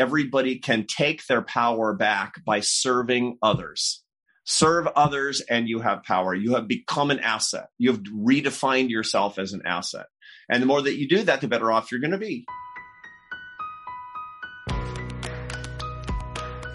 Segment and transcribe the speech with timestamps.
[0.00, 4.02] everybody can take their power back by serving others.
[4.44, 6.34] Serve others and you have power.
[6.34, 7.66] You have become an asset.
[7.76, 10.06] You have redefined yourself as an asset.
[10.48, 12.46] And the more that you do that, the better off you're going to be.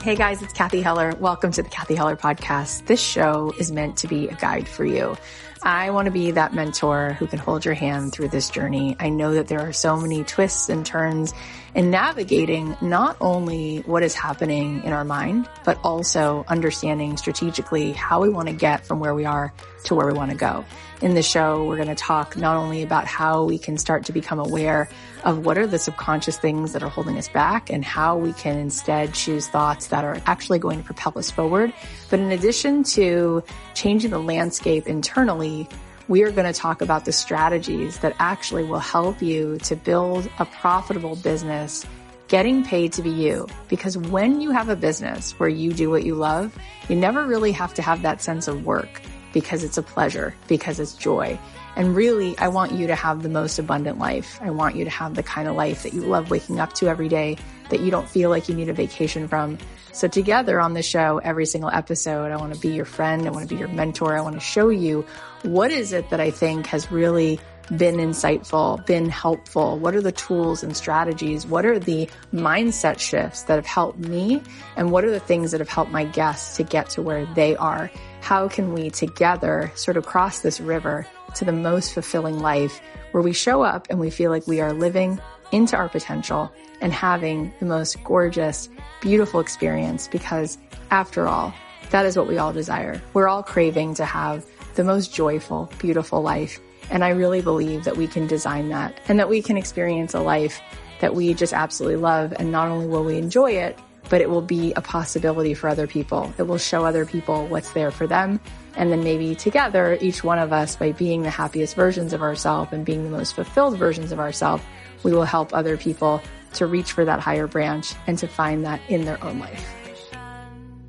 [0.03, 1.15] Hey guys, it's Cathy Heller.
[1.19, 2.85] Welcome to the Cathy Heller podcast.
[2.85, 5.17] This show is meant to be a guide for you.
[5.63, 8.95] I want to be that mentor who can hold your hand through this journey.
[8.99, 11.33] I know that there are so many twists and turns
[11.75, 18.21] in navigating not only what is happening in our mind, but also understanding strategically how
[18.21, 19.53] we want to get from where we are
[19.83, 20.63] to where we want to go.
[21.01, 24.13] In the show, we're going to talk not only about how we can start to
[24.13, 24.89] become aware
[25.25, 28.57] of what are the subconscious things that are holding us back and how we can
[28.57, 31.73] instead choose thoughts that are actually going to propel us forward.
[32.09, 33.43] But in addition to
[33.73, 35.67] changing the landscape internally,
[36.07, 40.29] we are going to talk about the strategies that actually will help you to build
[40.39, 41.85] a profitable business
[42.27, 43.47] getting paid to be you.
[43.69, 46.57] Because when you have a business where you do what you love,
[46.89, 49.01] you never really have to have that sense of work
[49.33, 51.39] because it's a pleasure, because it's joy.
[51.75, 54.39] And really, I want you to have the most abundant life.
[54.41, 56.87] I want you to have the kind of life that you love waking up to
[56.87, 57.37] every day,
[57.69, 59.57] that you don't feel like you need a vacation from.
[59.91, 63.25] So together on the show, every single episode, I want to be your friend.
[63.27, 64.17] I want to be your mentor.
[64.17, 65.05] I want to show you
[65.43, 67.39] what is it that I think has really
[67.77, 69.79] been insightful, been helpful?
[69.79, 71.47] What are the tools and strategies?
[71.47, 74.41] What are the mindset shifts that have helped me?
[74.75, 77.55] And what are the things that have helped my guests to get to where they
[77.55, 77.89] are?
[78.21, 83.23] How can we together sort of cross this river to the most fulfilling life where
[83.23, 85.19] we show up and we feel like we are living
[85.51, 86.51] into our potential
[86.81, 88.69] and having the most gorgeous,
[89.01, 90.57] beautiful experience because
[90.91, 91.53] after all,
[91.91, 93.01] that is what we all desire.
[93.13, 94.45] We're all craving to have
[94.75, 96.59] the most joyful, beautiful life.
[96.89, 100.19] And I really believe that we can design that and that we can experience a
[100.19, 100.61] life
[100.99, 102.33] that we just absolutely love.
[102.37, 103.77] And not only will we enjoy it,
[104.09, 106.31] but it will be a possibility for other people.
[106.37, 108.39] It will show other people what's there for them.
[108.75, 112.71] And then maybe together, each one of us, by being the happiest versions of ourselves
[112.73, 114.63] and being the most fulfilled versions of ourselves,
[115.05, 116.19] we will help other people
[116.53, 119.63] to reach for that higher branch and to find that in their own life.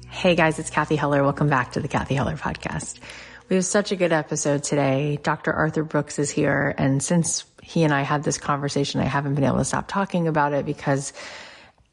[0.09, 1.23] Hey guys, it's Cathy Heller.
[1.23, 2.99] Welcome back to the Cathy Heller podcast.
[3.51, 5.19] We have such a good episode today.
[5.23, 5.53] Dr.
[5.53, 6.75] Arthur Brooks is here.
[6.79, 10.29] And since he and I had this conversation, I haven't been able to stop talking
[10.29, 11.13] about it because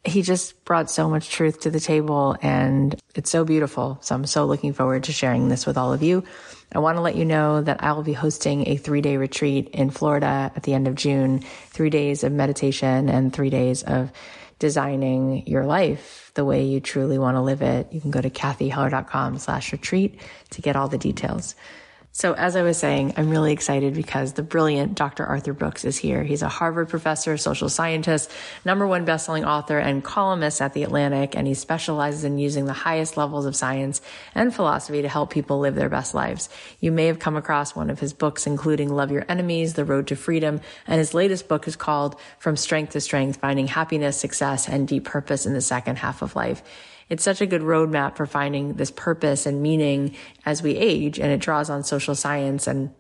[0.06, 3.98] he just brought so much truth to the table and it's so beautiful.
[4.02, 6.24] So I'm so looking forward to sharing this with all of you.
[6.74, 9.70] I want to let you know that I will be hosting a three day retreat
[9.70, 14.12] in Florida at the end of June, three days of meditation and three days of
[14.60, 17.92] designing your life the way you truly want to live it.
[17.92, 20.20] You can go to cathyheller.com slash retreat
[20.52, 21.56] to get all the details.
[22.16, 25.26] So as I was saying, I'm really excited because the brilliant Dr.
[25.26, 26.24] Arthur Brooks is here.
[26.24, 28.30] He's a Harvard professor, social scientist,
[28.64, 32.72] number one bestselling author and columnist at The Atlantic, and he specializes in using the
[32.72, 34.00] highest levels of science
[34.36, 36.50] and philosophy to help people live their best lives.
[36.80, 40.06] You may have come across one of his books, including Love Your Enemies, The Road
[40.08, 44.70] to Freedom, and his latest book is called From Strength to Strength, Finding Happiness, Success,
[44.70, 46.62] and Deep Purpose in the Second Half of Life
[47.10, 50.16] it's such a good roadmap for finding this purpose and meaning
[50.46, 51.20] as we age.
[51.20, 52.94] And it draws on social science and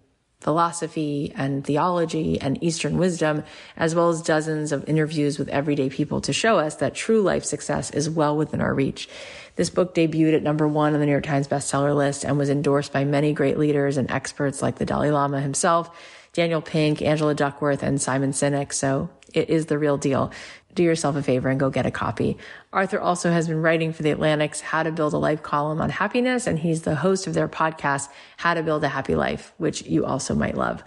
[0.44, 3.44] philosophy and theology and Eastern wisdom,
[3.78, 7.46] as well as dozens of interviews with everyday people to show us that true life
[7.46, 9.08] success is well within our reach.
[9.56, 12.50] This book debuted at number one on the New York Times bestseller list and was
[12.50, 15.96] endorsed by many great leaders and experts like the Dalai Lama himself,
[16.34, 18.74] Daniel Pink, Angela Duckworth, and Simon Sinek.
[18.74, 20.32] So it is the real deal
[20.74, 22.38] do yourself a favor and go get a copy.
[22.72, 25.90] Arthur also has been writing for the Atlantic's How to Build a Life column on
[25.90, 29.84] happiness, and he's the host of their podcast, How to Build a Happy Life, which
[29.84, 30.84] you also might love.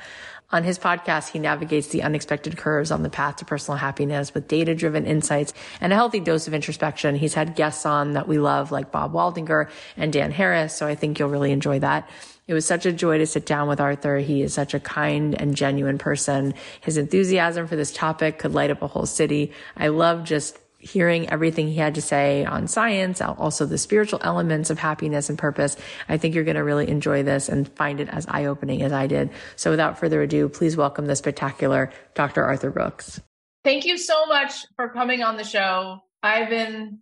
[0.52, 4.46] On his podcast, he navigates the unexpected curves on the path to personal happiness with
[4.46, 7.16] data driven insights and a healthy dose of introspection.
[7.16, 10.94] He's had guests on that we love, like Bob Waldinger and Dan Harris, so I
[10.94, 12.08] think you'll really enjoy that.
[12.48, 14.18] It was such a joy to sit down with Arthur.
[14.18, 16.54] He is such a kind and genuine person.
[16.80, 19.52] His enthusiasm for this topic could light up a whole city.
[19.76, 24.70] I love just hearing everything he had to say on science, also the spiritual elements
[24.70, 25.76] of happiness and purpose.
[26.08, 28.92] I think you're going to really enjoy this and find it as eye opening as
[28.92, 29.30] I did.
[29.56, 32.44] So without further ado, please welcome the spectacular Dr.
[32.44, 33.20] Arthur Brooks.
[33.64, 36.04] Thank you so much for coming on the show.
[36.22, 37.00] I've been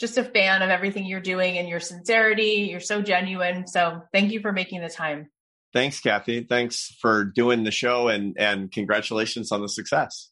[0.00, 2.68] just a fan of everything you're doing and your sincerity.
[2.70, 3.66] You're so genuine.
[3.66, 5.28] So thank you for making the time.
[5.72, 6.42] Thanks, Cathy.
[6.42, 10.30] Thanks for doing the show and and congratulations on the success.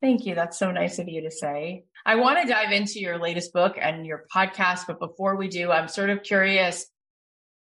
[0.00, 0.36] Thank you.
[0.36, 1.84] That's so nice of you to say.
[2.06, 5.72] I want to dive into your latest book and your podcast, but before we do,
[5.72, 6.86] I'm sort of curious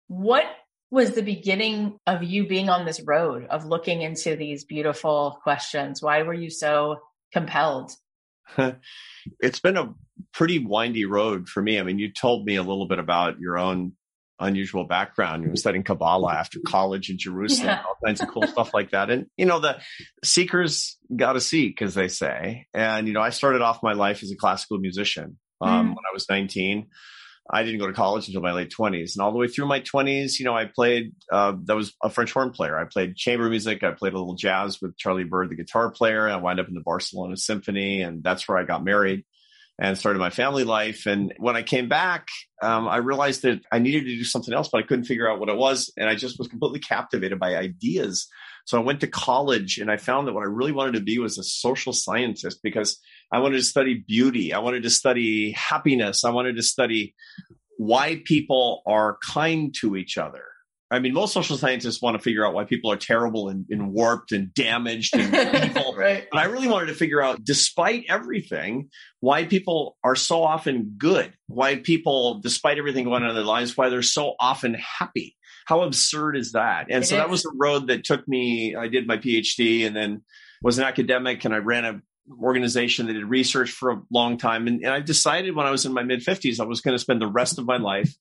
[0.07, 0.45] what
[0.91, 6.01] was the beginning of you being on this road of looking into these beautiful questions?
[6.01, 6.97] Why were you so
[7.31, 7.91] compelled?
[9.39, 9.93] It's been a
[10.33, 11.79] pretty windy road for me.
[11.79, 13.93] I mean, you told me a little bit about your own
[14.39, 15.43] unusual background.
[15.43, 17.83] You were studying Kabbalah after college in Jerusalem, yeah.
[17.85, 19.09] all kinds of cool stuff like that.
[19.09, 19.79] And, you know, the
[20.23, 22.67] seekers got to seek, as they say.
[22.73, 25.89] And, you know, I started off my life as a classical musician um, mm.
[25.89, 26.87] when I was 19.
[27.49, 29.15] I didn't go to college until my late 20s.
[29.15, 32.09] And all the way through my 20s, you know, I played, uh, that was a
[32.09, 32.77] French horn player.
[32.77, 33.83] I played chamber music.
[33.83, 36.27] I played a little jazz with Charlie Byrd, the guitar player.
[36.27, 39.23] I wound up in the Barcelona Symphony, and that's where I got married
[39.79, 41.05] and started my family life.
[41.05, 42.27] And when I came back,
[42.61, 45.39] um, I realized that I needed to do something else, but I couldn't figure out
[45.39, 45.91] what it was.
[45.95, 48.27] And I just was completely captivated by ideas.
[48.65, 51.19] So I went to college and I found that what I really wanted to be
[51.19, 52.99] was a social scientist because
[53.31, 54.53] I wanted to study beauty.
[54.53, 56.23] I wanted to study happiness.
[56.23, 57.13] I wanted to study
[57.77, 60.43] why people are kind to each other.
[60.89, 63.91] I mean, most social scientists want to figure out why people are terrible and, and
[63.91, 65.93] warped and damaged and evil.
[65.93, 66.25] right.
[66.31, 68.89] But I really wanted to figure out, despite everything,
[69.19, 73.75] why people are so often good, why people, despite everything going on in their lives,
[73.75, 75.35] why they're so often happy.
[75.65, 76.87] How absurd is that?
[76.89, 77.19] And it so is.
[77.19, 78.73] that was the road that took me.
[78.77, 80.21] I did my PhD and then
[80.61, 82.01] was an academic and I ran a
[82.41, 84.67] organization that did research for a long time.
[84.67, 86.99] And, and I decided when I was in my mid 50s, I was going to
[86.99, 88.13] spend the rest of my life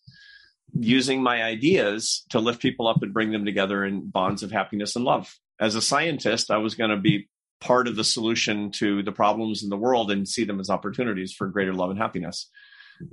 [0.79, 4.97] using my ideas to lift people up and bring them together in bonds of happiness
[4.97, 5.35] and love.
[5.61, 7.29] As a scientist, I was going to be
[7.61, 11.33] part of the solution to the problems in the world and see them as opportunities
[11.33, 12.51] for greater love and happiness.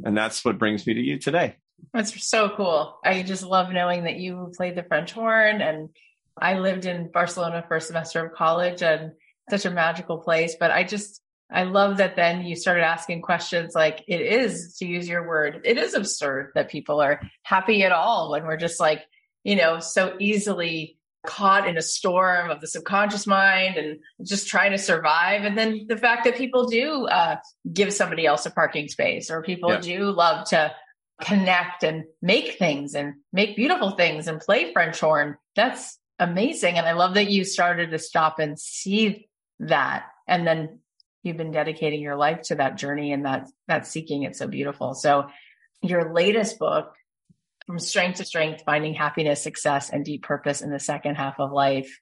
[0.03, 1.55] And that's what brings me to you today.
[1.93, 2.97] That's so cool.
[3.03, 5.89] I just love knowing that you played the French horn and
[6.37, 9.13] I lived in Barcelona for a semester of college and
[9.49, 10.55] such a magical place.
[10.59, 11.21] But I just
[11.53, 15.61] I love that then you started asking questions like it is, to use your word,
[15.65, 19.03] it is absurd that people are happy at all when we're just like,
[19.43, 24.71] you know, so easily caught in a storm of the subconscious mind and just trying
[24.71, 25.43] to survive.
[25.43, 27.37] And then the fact that people do uh,
[27.71, 29.79] give somebody else a parking space or people yeah.
[29.79, 30.73] do love to
[31.21, 35.37] connect and make things and make beautiful things and play French horn.
[35.55, 36.77] That's amazing.
[36.77, 39.29] And I love that you started to stop and see
[39.69, 40.79] that and then
[41.23, 44.93] you've been dedicating your life to that journey and that that seeking it's so beautiful
[44.93, 45.27] so
[45.81, 46.93] your latest book
[47.65, 51.51] from strength to strength finding happiness success and deep purpose in the second half of
[51.51, 51.99] life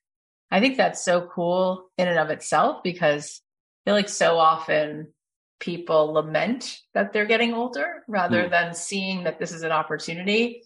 [0.49, 3.41] i think that's so cool in and of itself because
[3.85, 5.07] i feel like so often
[5.59, 8.49] people lament that they're getting older rather Mm.
[8.49, 10.63] than seeing that this is an opportunity.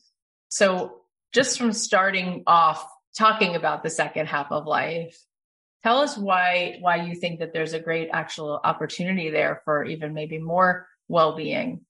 [0.47, 1.01] So
[1.33, 2.87] just from starting off
[3.17, 5.17] talking about the second half of life,
[5.85, 10.15] tell us why why you think that there's a great actual opportunity there for even
[10.15, 11.81] maybe more well-being.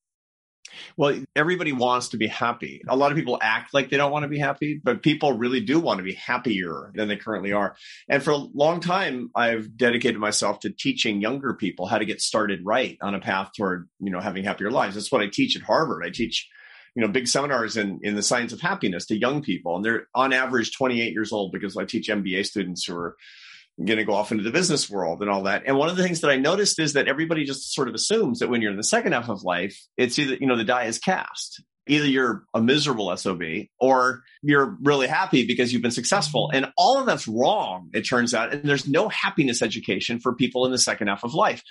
[0.98, 2.82] Well, everybody wants to be happy.
[2.90, 5.62] A lot of people act like they don't want to be happy, but people really
[5.62, 7.78] do want to be happier than they currently are.
[8.10, 12.20] And for a long time, I've dedicated myself to teaching younger people how to get
[12.20, 14.96] started right on a path toward, you know, having happier lives.
[14.96, 16.04] That's what I teach at Harvard.
[16.04, 16.50] I teach,
[16.96, 19.78] you know, big seminars in, in the science of happiness to young people.
[19.78, 23.16] And they're on average 28 years old because I teach MBA students who are
[23.84, 25.64] going to go off into the business world and all that.
[25.66, 28.40] And one of the things that I noticed is that everybody just sort of assumes
[28.40, 30.86] that when you're in the second half of life, it's either, you know, the die
[30.86, 31.62] is cast.
[31.88, 33.44] Either you're a miserable SOB
[33.80, 36.50] or you're really happy because you've been successful.
[36.54, 38.54] And all of that's wrong, it turns out.
[38.54, 41.62] And there's no happiness education for people in the second half of life.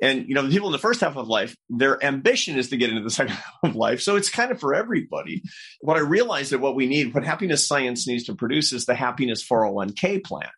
[0.00, 2.76] And, you know, the people in the first half of life, their ambition is to
[2.76, 4.00] get into the second half of life.
[4.00, 5.42] So it's kind of for everybody.
[5.80, 8.94] What I realized that what we need, what happiness science needs to produce is the
[8.94, 10.48] happiness 401k plan.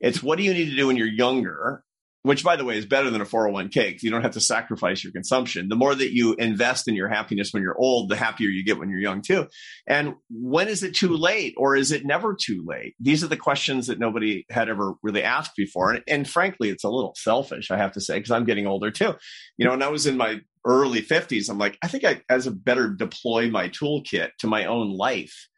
[0.00, 1.82] It's what do you need to do when you're younger,
[2.22, 5.02] which by the way is better than a 401k because you don't have to sacrifice
[5.02, 5.68] your consumption.
[5.68, 8.78] The more that you invest in your happiness when you're old, the happier you get
[8.78, 9.46] when you're young too.
[9.86, 12.94] And when is it too late or is it never too late?
[13.00, 15.92] These are the questions that nobody had ever really asked before.
[15.92, 18.90] And, and frankly, it's a little selfish, I have to say, because I'm getting older
[18.90, 19.14] too.
[19.56, 22.46] You know, when I was in my early 50s, I'm like, I think I as
[22.46, 25.48] a better deploy my toolkit to my own life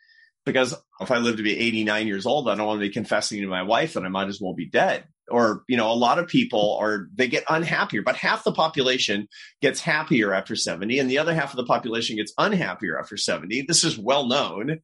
[0.53, 3.41] because if I live to be 89 years old, I don't want to be confessing
[3.41, 5.05] to my wife that I might as well be dead.
[5.31, 9.29] Or, you know, a lot of people are, they get unhappier, but half the population
[9.63, 13.63] gets happier after 70 and the other half of the population gets unhappier after 70.
[13.63, 14.81] This is well known.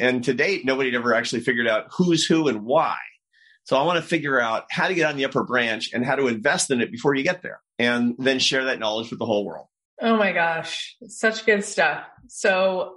[0.00, 2.96] And to date, nobody ever actually figured out who's who and why.
[3.62, 6.16] So I want to figure out how to get on the upper branch and how
[6.16, 9.26] to invest in it before you get there and then share that knowledge with the
[9.26, 9.68] whole world.
[10.02, 12.04] Oh my gosh, such good stuff.
[12.26, 12.96] So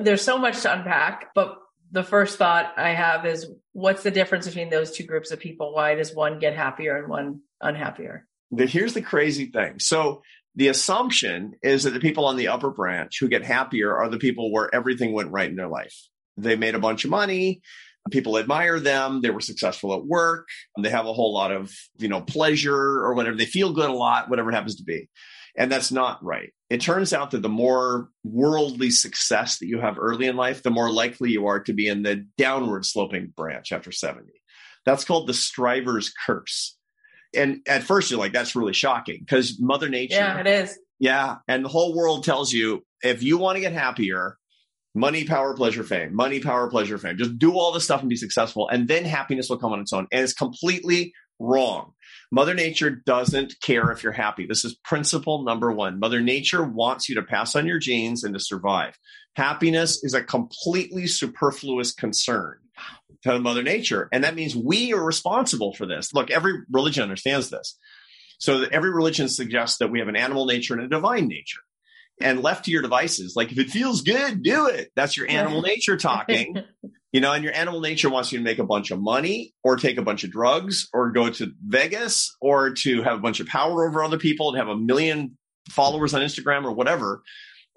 [0.00, 1.58] there's so much to unpack, but
[1.90, 5.74] the first thought I have is what's the difference between those two groups of people?
[5.74, 8.26] Why does one get happier and one unhappier?
[8.56, 9.78] Here's the crazy thing.
[9.78, 10.22] So
[10.54, 14.18] the assumption is that the people on the upper branch who get happier are the
[14.18, 15.94] people where everything went right in their life.
[16.36, 17.62] They made a bunch of money.
[18.10, 19.20] People admire them.
[19.20, 20.48] They were successful at work.
[20.80, 23.36] They have a whole lot of, you know, pleasure or whatever.
[23.36, 25.08] They feel good a lot, whatever it happens to be.
[25.56, 26.52] And that's not right.
[26.68, 30.70] It turns out that the more worldly success that you have early in life, the
[30.70, 34.32] more likely you are to be in the downward sloping branch after 70.
[34.84, 36.76] That's called the striver's curse.
[37.34, 40.16] And at first you're like, that's really shocking because Mother Nature.
[40.16, 40.78] Yeah, it is.
[40.98, 41.36] Yeah.
[41.48, 44.36] And the whole world tells you if you want to get happier,
[44.94, 48.16] money, power, pleasure, fame, money, power, pleasure, fame, just do all this stuff and be
[48.16, 48.68] successful.
[48.68, 50.06] And then happiness will come on its own.
[50.10, 51.92] And it's completely wrong.
[52.32, 54.46] Mother Nature doesn't care if you're happy.
[54.46, 55.98] This is principle number one.
[55.98, 58.98] Mother Nature wants you to pass on your genes and to survive.
[59.34, 62.58] Happiness is a completely superfluous concern
[63.22, 64.08] to Mother Nature.
[64.12, 66.14] And that means we are responsible for this.
[66.14, 67.78] Look, every religion understands this.
[68.38, 71.60] So every religion suggests that we have an animal nature and a divine nature.
[72.20, 74.90] And left to your devices, like if it feels good, do it.
[74.96, 76.56] That's your animal nature talking.
[77.16, 79.76] You know, and your animal nature wants you to make a bunch of money or
[79.76, 83.46] take a bunch of drugs or go to Vegas or to have a bunch of
[83.46, 85.38] power over other people and have a million
[85.70, 87.22] followers on Instagram or whatever.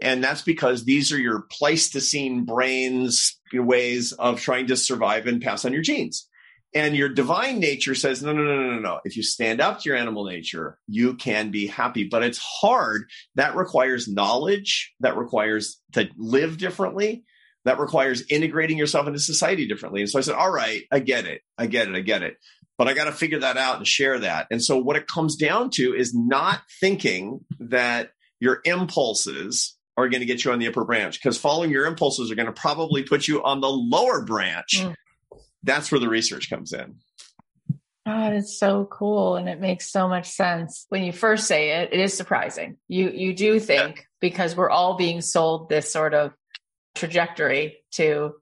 [0.01, 5.63] And that's because these are your Pleistocene brains ways of trying to survive and pass
[5.63, 6.27] on your genes.
[6.75, 8.99] And your divine nature says, no, no, no, no, no, no.
[9.05, 13.05] If you stand up to your animal nature, you can be happy, but it's hard.
[13.35, 14.93] That requires knowledge.
[14.99, 17.23] That requires to live differently
[17.65, 20.01] that requires integrating yourself into society differently.
[20.01, 21.41] And so I said, all right, I get it.
[21.57, 21.95] I get it.
[21.95, 22.37] I get it.
[22.77, 24.47] But I got to figure that out and share that.
[24.51, 30.21] And so what it comes down to is not thinking that your impulses are going
[30.21, 33.03] to get you on the upper branch because following your impulses are going to probably
[33.03, 34.79] put you on the lower branch.
[34.79, 34.95] Mm.
[35.63, 36.95] That's where the research comes in.
[38.05, 40.85] God, it's so cool and it makes so much sense.
[40.89, 42.77] When you first say it, it is surprising.
[42.87, 44.03] You you do think yeah.
[44.21, 46.31] because we're all being sold this sort of
[46.99, 48.33] trajectory to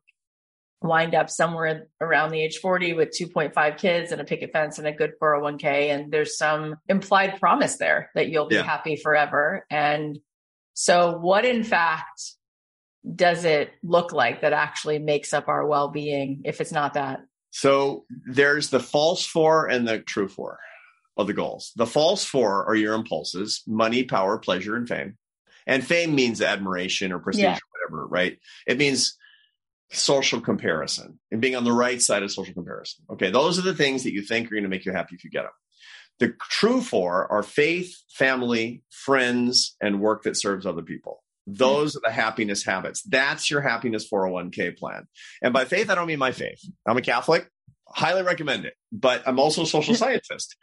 [0.81, 4.87] wind up somewhere around the age 40 with 2.5 kids and a picket fence and
[4.87, 8.63] a good 401k and there's some implied promise there that you'll be yeah.
[8.63, 9.65] happy forever.
[9.71, 10.19] And
[10.73, 12.33] so what in fact
[13.15, 17.21] does it look like that actually makes up our well-being if it's not that?
[17.51, 20.59] So there's the false four and the true four
[21.15, 21.71] of the goals.
[21.75, 25.17] The false four are your impulses money power pleasure and fame.
[25.65, 27.57] And fame means admiration or prestige yeah.
[27.89, 28.37] Whatever, right?
[28.65, 29.17] It means
[29.91, 33.05] social comparison and being on the right side of social comparison.
[33.11, 35.23] Okay, those are the things that you think are going to make you happy if
[35.23, 35.51] you get them.
[36.19, 41.23] The true four are faith, family, friends, and work that serves other people.
[41.45, 43.01] Those are the happiness habits.
[43.03, 45.07] That's your happiness 401k plan.
[45.41, 46.59] And by faith, I don't mean my faith.
[46.85, 47.49] I'm a Catholic.
[47.89, 48.73] Highly recommend it.
[48.91, 50.55] But I'm also a social scientist.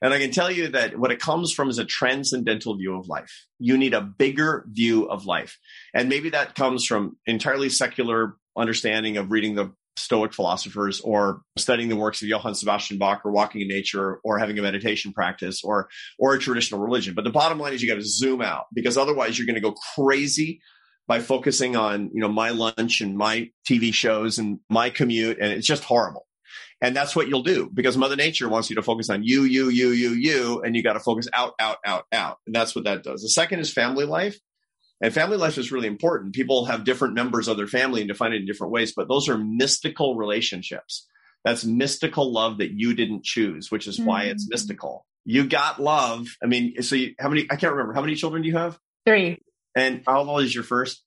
[0.00, 3.08] And I can tell you that what it comes from is a transcendental view of
[3.08, 3.46] life.
[3.58, 5.58] You need a bigger view of life.
[5.94, 11.88] And maybe that comes from entirely secular understanding of reading the Stoic philosophers or studying
[11.88, 15.62] the works of Johann Sebastian Bach or walking in nature or having a meditation practice
[15.62, 17.14] or or a traditional religion.
[17.14, 19.60] But the bottom line is you got to zoom out because otherwise you're going to
[19.60, 20.60] go crazy
[21.06, 25.52] by focusing on, you know, my lunch and my TV shows and my commute and
[25.52, 26.26] it's just horrible.
[26.82, 29.68] And that's what you'll do because Mother Nature wants you to focus on you, you,
[29.68, 32.38] you, you, you, and you got to focus out, out, out, out.
[32.44, 33.22] And that's what that does.
[33.22, 34.36] The second is family life.
[35.00, 36.34] And family life is really important.
[36.34, 39.28] People have different members of their family and define it in different ways, but those
[39.28, 41.06] are mystical relationships.
[41.44, 44.50] That's mystical love that you didn't choose, which is why it's mm.
[44.50, 45.06] mystical.
[45.24, 46.26] You got love.
[46.42, 47.94] I mean, so you, how many, I can't remember.
[47.94, 48.78] How many children do you have?
[49.06, 49.40] Three.
[49.76, 51.02] And how old is your first?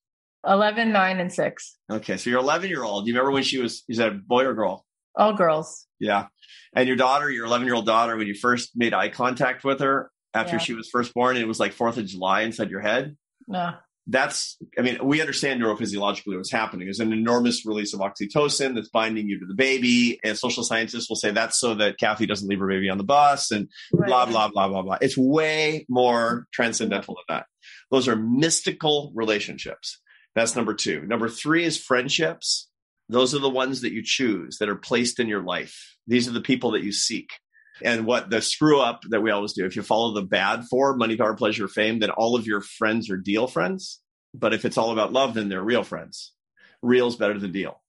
[0.46, 1.78] 11, 9, and 6.
[1.92, 2.18] Okay.
[2.18, 3.06] So you're 11 year old.
[3.06, 4.86] Do you remember when she was, is that a boy or girl?
[5.18, 5.88] All girls.
[6.00, 6.28] Yeah.
[6.76, 9.80] And your daughter, your 11 year old daughter, when you first made eye contact with
[9.80, 10.60] her after yeah.
[10.60, 13.16] she was first born, it was like 4th of July inside your head.
[13.48, 13.76] No
[14.08, 18.90] that's i mean we understand neurophysiologically what's happening there's an enormous release of oxytocin that's
[18.90, 22.48] binding you to the baby and social scientists will say that's so that cathy doesn't
[22.48, 24.08] leave her baby on the bus and right.
[24.08, 27.46] blah blah blah blah blah it's way more transcendental than that
[27.90, 30.00] those are mystical relationships
[30.36, 32.70] that's number two number three is friendships
[33.08, 36.34] those are the ones that you choose that are placed in your life these are
[36.34, 37.30] the people that you seek
[37.84, 40.96] and what the screw up that we always do, if you follow the bad four
[40.96, 44.00] money, power, pleasure, fame, then all of your friends are deal friends.
[44.34, 46.32] But if it's all about love, then they're real friends.
[46.82, 47.82] Real's better than deal.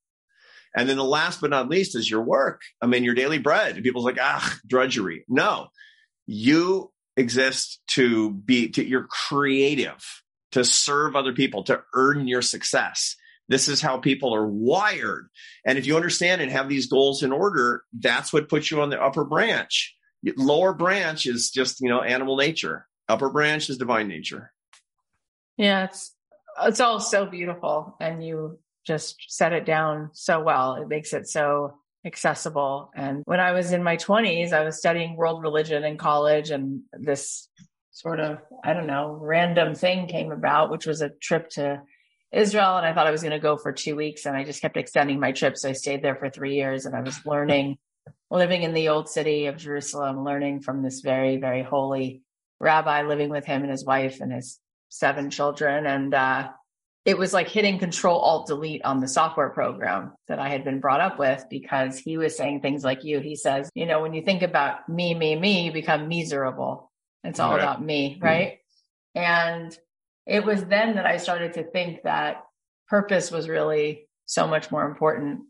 [0.77, 2.63] And then the last but not least is your work.
[2.83, 3.83] I mean, your daily bread.
[3.83, 5.25] People's like, ah, drudgery.
[5.29, 5.69] No,
[6.27, 10.05] you exist to be, to, you're creative,
[10.53, 13.17] to serve other people, to earn your success.
[13.49, 15.29] This is how people are wired.
[15.65, 18.91] And if you understand and have these goals in order, that's what puts you on
[18.91, 19.95] the upper branch.
[20.37, 22.87] Lower branch is just, you know, animal nature.
[23.09, 24.53] Upper branch is divine nature.
[25.57, 26.13] Yeah, it's
[26.63, 30.77] it's all so beautiful and you just set it down so well.
[30.77, 32.91] It makes it so accessible.
[32.95, 36.83] And when I was in my 20s, I was studying world religion in college and
[36.93, 37.49] this
[37.91, 41.83] sort of, I don't know, random thing came about, which was a trip to
[42.33, 44.61] Israel and I thought I was going to go for two weeks and I just
[44.61, 45.57] kept extending my trip.
[45.57, 47.79] So I stayed there for three years and I was learning,
[48.31, 52.23] living in the old city of Jerusalem, learning from this very, very holy
[52.61, 54.59] rabbi, living with him and his wife and his
[54.89, 55.87] seven children.
[55.87, 56.49] And, uh,
[57.07, 60.81] it was like hitting control alt delete on the software program that I had been
[60.81, 63.21] brought up with because he was saying things like you.
[63.21, 66.91] He says, you know, when you think about me, me, me, you become miserable.
[67.23, 67.63] It's all right.
[67.63, 68.19] about me.
[68.21, 68.59] Right.
[69.17, 69.23] Mm-hmm.
[69.23, 69.79] And
[70.27, 72.45] it was then that I started to think that
[72.89, 75.43] purpose was really so much more important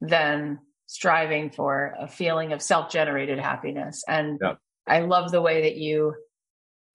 [0.00, 4.04] than striving for a feeling of self generated happiness.
[4.06, 4.54] And yeah.
[4.86, 6.14] I love the way that you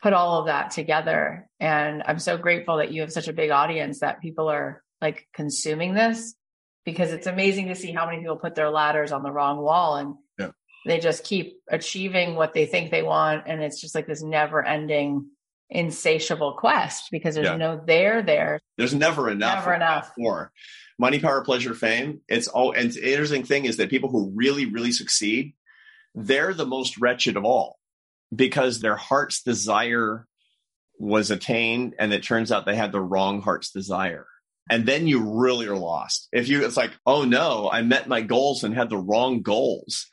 [0.02, 1.48] put all of that together.
[1.60, 5.28] And I'm so grateful that you have such a big audience that people are like
[5.34, 6.36] consuming this
[6.86, 9.96] because it's amazing to see how many people put their ladders on the wrong wall
[9.96, 10.50] and yeah.
[10.86, 13.44] they just keep achieving what they think they want.
[13.48, 15.30] And it's just like this never ending
[15.74, 17.58] insatiable quest because there's yeah.
[17.58, 18.60] no there there.
[18.78, 19.66] There's never enough.
[19.66, 20.12] Never enough.
[20.16, 20.52] For
[21.00, 22.22] money, power, pleasure, fame.
[22.28, 22.72] It's all.
[22.72, 25.54] And the interesting thing is that people who really, really succeed,
[26.16, 27.80] they're the most wretched of all
[28.34, 30.28] because their heart's desire
[31.00, 34.28] was attained, and it turns out they had the wrong heart's desire.
[34.70, 36.30] And then you really are lost.
[36.32, 40.08] If you, it's like, oh no, I met my goals and had the wrong goals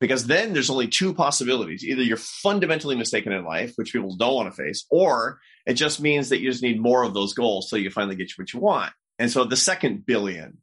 [0.00, 1.84] because then there's only two possibilities.
[1.84, 6.00] Either you're fundamentally mistaken in life, which people don't want to face, or it just
[6.00, 8.60] means that you just need more of those goals so you finally get what you
[8.60, 8.92] want.
[9.18, 10.58] And so the second billion,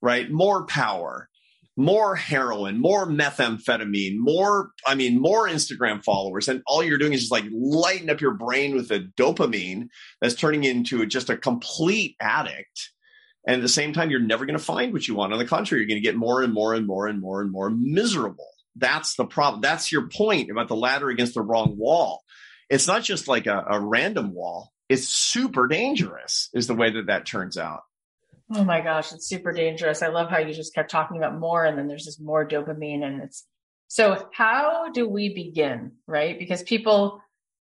[0.00, 0.30] right?
[0.30, 1.28] More power,
[1.76, 6.48] more heroin, more methamphetamine, more, I mean, more Instagram followers.
[6.48, 9.88] And all you're doing is just like lighting up your brain with a dopamine
[10.20, 12.90] that's turning into just a complete addict.
[13.48, 15.32] And at the same time, you're never going to find what you want.
[15.32, 17.52] On the contrary, you're going to get more and more and more and more and
[17.52, 19.60] more miserable that's the problem.
[19.60, 22.22] That's your point about the ladder against the wrong wall.
[22.68, 24.72] It's not just like a, a random wall.
[24.88, 27.82] It's super dangerous is the way that that turns out.
[28.54, 30.02] Oh my gosh, it's super dangerous.
[30.02, 33.02] I love how you just kept talking about more and then there's this more dopamine
[33.02, 33.44] and it's
[33.88, 36.38] so how do we begin, right?
[36.38, 37.20] Because people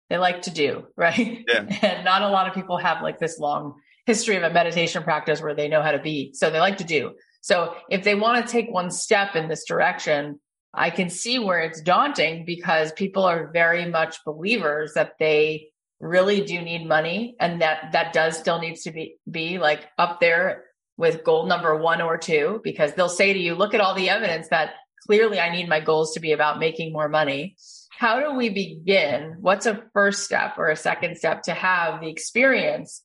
[0.09, 1.45] they like to do, right?
[1.49, 1.79] Yeah.
[1.83, 3.75] And not a lot of people have like this long
[4.07, 6.33] history of a meditation practice where they know how to be.
[6.35, 7.13] So they like to do.
[7.41, 10.41] So if they want to take one step in this direction,
[10.75, 15.69] I can see where it's daunting because people are very much believers that they
[16.01, 20.19] really do need money and that that does still needs to be be like up
[20.19, 20.65] there
[20.97, 24.11] with goal number 1 or 2 because they'll say to you look at all the
[24.11, 24.75] evidence that
[25.07, 27.57] clearly I need my goals to be about making more money.
[27.91, 29.37] How do we begin?
[29.41, 33.03] What's a first step or a second step to have the experience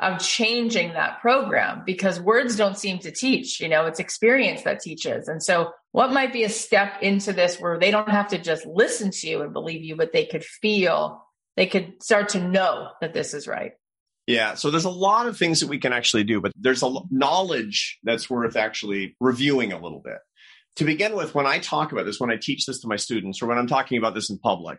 [0.00, 4.80] of changing that program because words don't seem to teach, you know, it's experience that
[4.80, 5.26] teaches.
[5.26, 8.64] And so what might be a step into this where they don't have to just
[8.64, 11.24] listen to you and believe you, but they could feel,
[11.56, 13.72] they could start to know that this is right?
[14.28, 16.94] Yeah, so there's a lot of things that we can actually do, but there's a
[17.10, 20.18] knowledge that's worth actually reviewing a little bit.
[20.76, 23.42] To begin with, when I talk about this, when I teach this to my students,
[23.42, 24.78] or when I'm talking about this in public,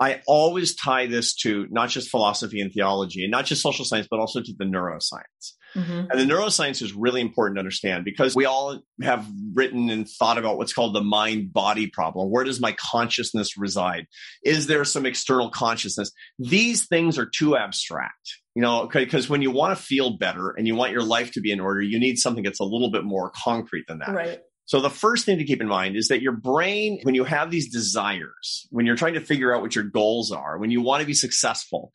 [0.00, 4.08] I always tie this to not just philosophy and theology and not just social science,
[4.10, 5.54] but also to the neuroscience.
[5.74, 6.10] Mm-hmm.
[6.10, 10.38] And the neuroscience is really important to understand because we all have written and thought
[10.38, 12.30] about what's called the mind body problem.
[12.30, 14.06] Where does my consciousness reside?
[14.42, 16.10] Is there some external consciousness?
[16.38, 20.66] These things are too abstract, you know, because when you want to feel better and
[20.66, 23.04] you want your life to be in order, you need something that's a little bit
[23.04, 24.14] more concrete than that.
[24.14, 24.40] Right.
[24.66, 27.50] So the first thing to keep in mind is that your brain, when you have
[27.50, 31.00] these desires, when you're trying to figure out what your goals are, when you want
[31.00, 31.92] to be successful,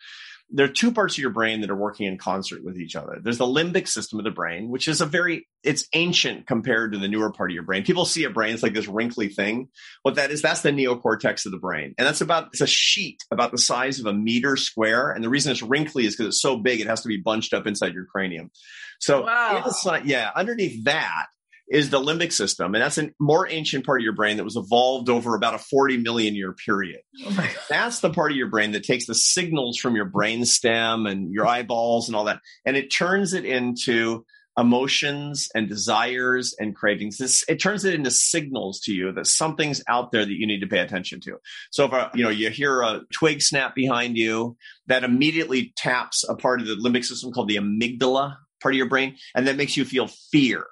[0.54, 3.20] there are two parts of your brain that are working in concert with each other.
[3.22, 7.00] There's the limbic system of the brain, which is a very, it's ancient compared to
[7.00, 7.84] the newer part of your brain.
[7.84, 9.70] People see a brain as like this wrinkly thing.
[10.04, 11.96] What that is, that's the neocortex of the brain.
[11.98, 15.12] And that's about, it's a sheet about the size of a meter square.
[15.12, 17.54] And the reason it's wrinkly is because it's so big, it has to be bunched
[17.54, 18.52] up inside your cranium.
[19.00, 19.64] So, wow.
[19.66, 21.28] inside, yeah, underneath that
[21.72, 22.76] is the limbic system.
[22.76, 25.58] And that's a more ancient part of your brain that was evolved over about a
[25.58, 27.00] 40 million year period.
[27.26, 31.06] Oh that's the part of your brain that takes the signals from your brain stem
[31.06, 34.26] and your eyeballs and all that, and it turns it into
[34.60, 37.18] emotions and desires and cravings.
[37.18, 40.60] This, it turns it into signals to you that something's out there that you need
[40.60, 41.38] to pay attention to.
[41.72, 44.58] So if a, uh, you know you hear a twig snap behind you,
[44.88, 48.90] that immediately taps a part of the limbic system called the amygdala part of your
[48.90, 50.66] brain, and that makes you feel fear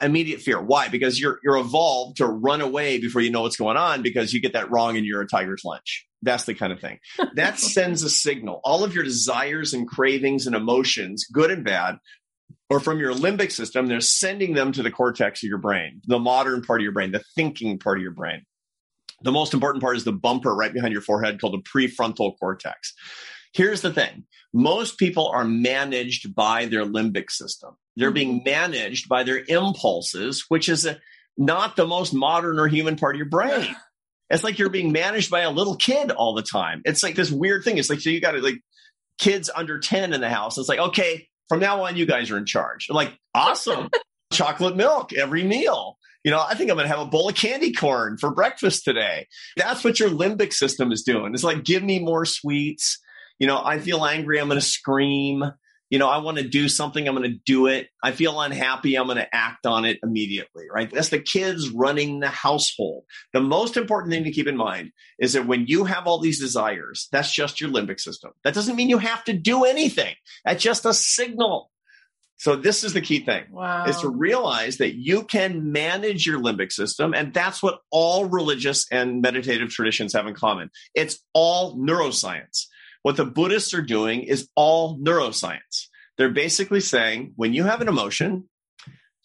[0.00, 0.60] immediate fear.
[0.60, 0.88] Why?
[0.88, 4.40] Because you're you're evolved to run away before you know what's going on because you
[4.40, 6.06] get that wrong and you're a tiger's lunch.
[6.22, 6.98] That's the kind of thing.
[7.34, 8.60] That sends a signal.
[8.64, 11.98] All of your desires and cravings and emotions, good and bad,
[12.70, 16.18] or from your limbic system, they're sending them to the cortex of your brain, the
[16.18, 18.44] modern part of your brain, the thinking part of your brain.
[19.22, 22.94] The most important part is the bumper right behind your forehead called the prefrontal cortex.
[23.52, 27.76] Here's the thing most people are managed by their limbic system.
[27.96, 28.14] They're mm-hmm.
[28.14, 30.98] being managed by their impulses, which is a,
[31.36, 33.74] not the most modern or human part of your brain.
[34.30, 36.82] It's like you're being managed by a little kid all the time.
[36.84, 37.78] It's like this weird thing.
[37.78, 38.60] It's like, so you got like
[39.18, 40.58] kids under 10 in the house.
[40.58, 42.86] It's like, okay, from now on, you guys are in charge.
[42.86, 43.90] They're like, awesome.
[44.32, 45.98] Chocolate milk every meal.
[46.24, 48.84] You know, I think I'm going to have a bowl of candy corn for breakfast
[48.84, 49.26] today.
[49.56, 51.34] That's what your limbic system is doing.
[51.34, 52.98] It's like, give me more sweets.
[53.38, 54.40] You know, I feel angry.
[54.40, 55.44] I'm going to scream
[55.90, 57.88] you know, I want to do something, I'm going to do it.
[58.02, 60.90] I feel unhappy, I'm going to act on it immediately, right?
[60.90, 63.04] That's the kids running the household.
[63.32, 66.40] The most important thing to keep in mind is that when you have all these
[66.40, 68.32] desires, that's just your limbic system.
[68.44, 70.14] That doesn't mean you have to do anything.
[70.44, 71.70] That's just a signal.
[72.36, 73.84] So this is the key thing wow.
[73.84, 77.14] is to realize that you can manage your limbic system.
[77.14, 80.70] And that's what all religious and meditative traditions have in common.
[80.94, 82.66] It's all neuroscience.
[83.04, 85.88] What the Buddhists are doing is all neuroscience.
[86.16, 88.48] They're basically saying when you have an emotion,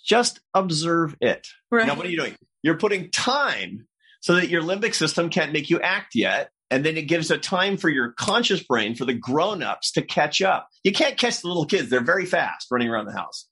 [0.06, 1.48] just observe it.
[1.72, 1.88] Right.
[1.88, 2.36] Now, what are you doing?
[2.62, 3.88] You're putting time
[4.20, 6.50] so that your limbic system can't make you act yet.
[6.70, 10.42] And then it gives a time for your conscious brain, for the grown-ups to catch
[10.42, 10.68] up.
[10.84, 11.90] You can't catch the little kids.
[11.90, 13.48] They're very fast running around the house.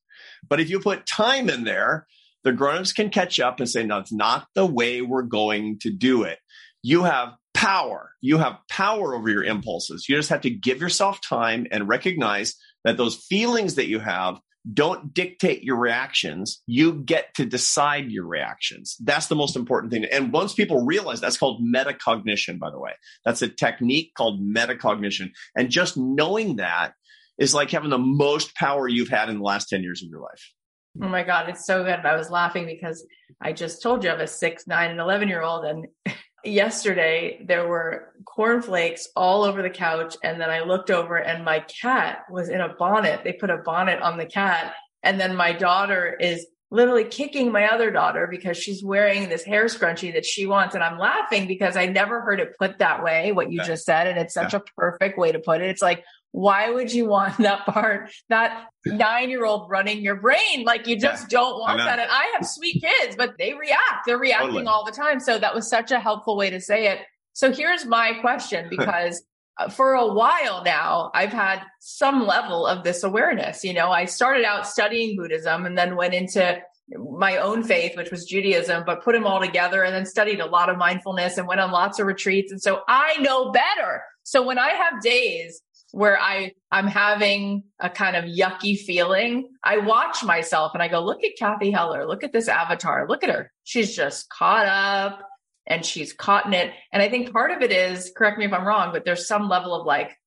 [0.50, 2.06] But if you put time in there,
[2.44, 5.90] the grown-ups can catch up and say, no, it's not the way we're going to
[5.90, 6.40] do it.
[6.84, 8.12] You have power.
[8.22, 10.08] You have power over your impulses.
[10.08, 14.40] You just have to give yourself time and recognize that those feelings that you have
[14.72, 16.62] don't dictate your reactions.
[16.68, 18.96] You get to decide your reactions.
[19.04, 20.06] That's the most important thing.
[20.06, 22.92] And once people realize that's called metacognition, by the way,
[23.26, 25.32] that's a technique called metacognition.
[25.56, 26.94] And just knowing that
[27.40, 30.22] is like having the most power you've had in the last 10 years of your
[30.22, 30.54] life.
[31.02, 32.06] Oh my God, it's so good.
[32.06, 33.04] I was laughing because
[33.42, 35.88] I just told you I have a six, nine, and 11 year old, and
[36.44, 41.60] yesterday there were cornflakes all over the couch and then i looked over and my
[41.62, 44.74] cat was in a bonnet they put a bonnet on the cat
[45.04, 49.66] and then my daughter is literally kicking my other daughter because she's wearing this hair
[49.66, 53.32] scrunchie that she wants and i'm laughing because i never heard it put that way
[53.32, 53.68] what you yeah.
[53.68, 54.60] just said and it's such yeah.
[54.60, 58.68] a perfect way to put it it's like why would you want that part, that
[58.86, 60.64] nine year old running your brain?
[60.66, 62.00] Like you just yeah, don't want that.
[62.00, 64.06] And I have sweet kids, but they react.
[64.06, 64.66] They're reacting totally.
[64.68, 65.20] all the time.
[65.20, 67.00] So that was such a helpful way to say it.
[67.34, 69.24] So here's my question because
[69.60, 73.64] uh, for a while now, I've had some level of this awareness.
[73.64, 76.62] You know, I started out studying Buddhism and then went into
[77.20, 80.46] my own faith, which was Judaism, but put them all together and then studied a
[80.46, 82.52] lot of mindfulness and went on lots of retreats.
[82.52, 84.04] And so I know better.
[84.24, 85.62] So when I have days
[85.92, 91.04] where I I'm having a kind of yucky feeling, I watch myself and I go,
[91.04, 93.52] look at Cathy Heller, look at this avatar, look at her.
[93.64, 95.22] She's just caught up
[95.66, 96.74] and she's caught in it.
[96.92, 99.50] And I think part of it is, correct me if I'm wrong, but there's some
[99.50, 100.18] level of like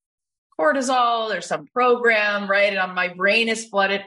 [0.59, 2.73] cortisol, there's some program, right?
[2.73, 4.03] And my brain is flooded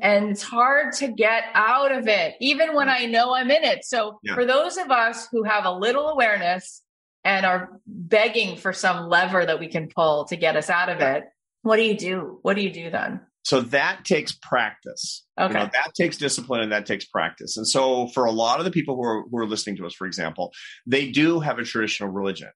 [0.00, 3.00] and it's hard to get out of it, even when mm.
[3.00, 3.84] I know I'm in it.
[3.84, 4.34] So yeah.
[4.34, 6.82] for those of us who have a little awareness
[7.26, 11.00] and are begging for some lever that we can pull to get us out of
[11.00, 11.24] it,
[11.62, 12.38] what do you do?
[12.42, 13.20] What do you do then?
[13.42, 15.24] So that takes practice.
[15.38, 15.52] Okay.
[15.52, 17.56] You know, that takes discipline and that takes practice.
[17.56, 19.94] And so for a lot of the people who are, who are listening to us,
[19.94, 20.52] for example,
[20.86, 22.50] they do have a traditional religion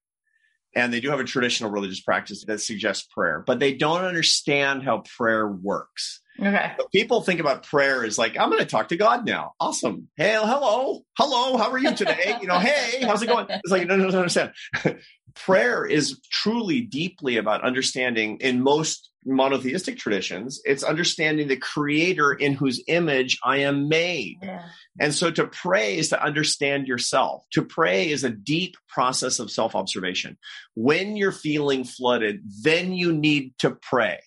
[0.73, 4.83] and they do have a traditional religious practice that suggests prayer, but they don't understand
[4.83, 6.21] how prayer works.
[6.39, 6.71] Okay.
[6.77, 9.53] But people think about prayer as like, I'm going to talk to God now.
[9.59, 10.07] Awesome.
[10.15, 11.01] Hey, hello.
[11.17, 11.57] Hello.
[11.57, 12.37] How are you today?
[12.41, 13.47] you know, hey, how's it going?
[13.49, 14.53] It's like, no, no, no, understand.
[15.35, 22.53] prayer is truly deeply about understanding in most monotheistic traditions, it's understanding the creator in
[22.53, 24.37] whose image I am made.
[24.41, 24.63] Yeah.
[24.99, 27.45] And so to pray is to understand yourself.
[27.51, 30.37] To pray is a deep process of self observation.
[30.75, 34.19] When you're feeling flooded, then you need to pray.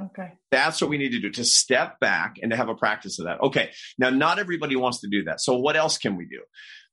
[0.00, 0.32] Okay.
[0.50, 3.26] That's what we need to do to step back and to have a practice of
[3.26, 3.40] that.
[3.40, 3.70] Okay.
[3.98, 5.40] Now, not everybody wants to do that.
[5.40, 6.40] So, what else can we do?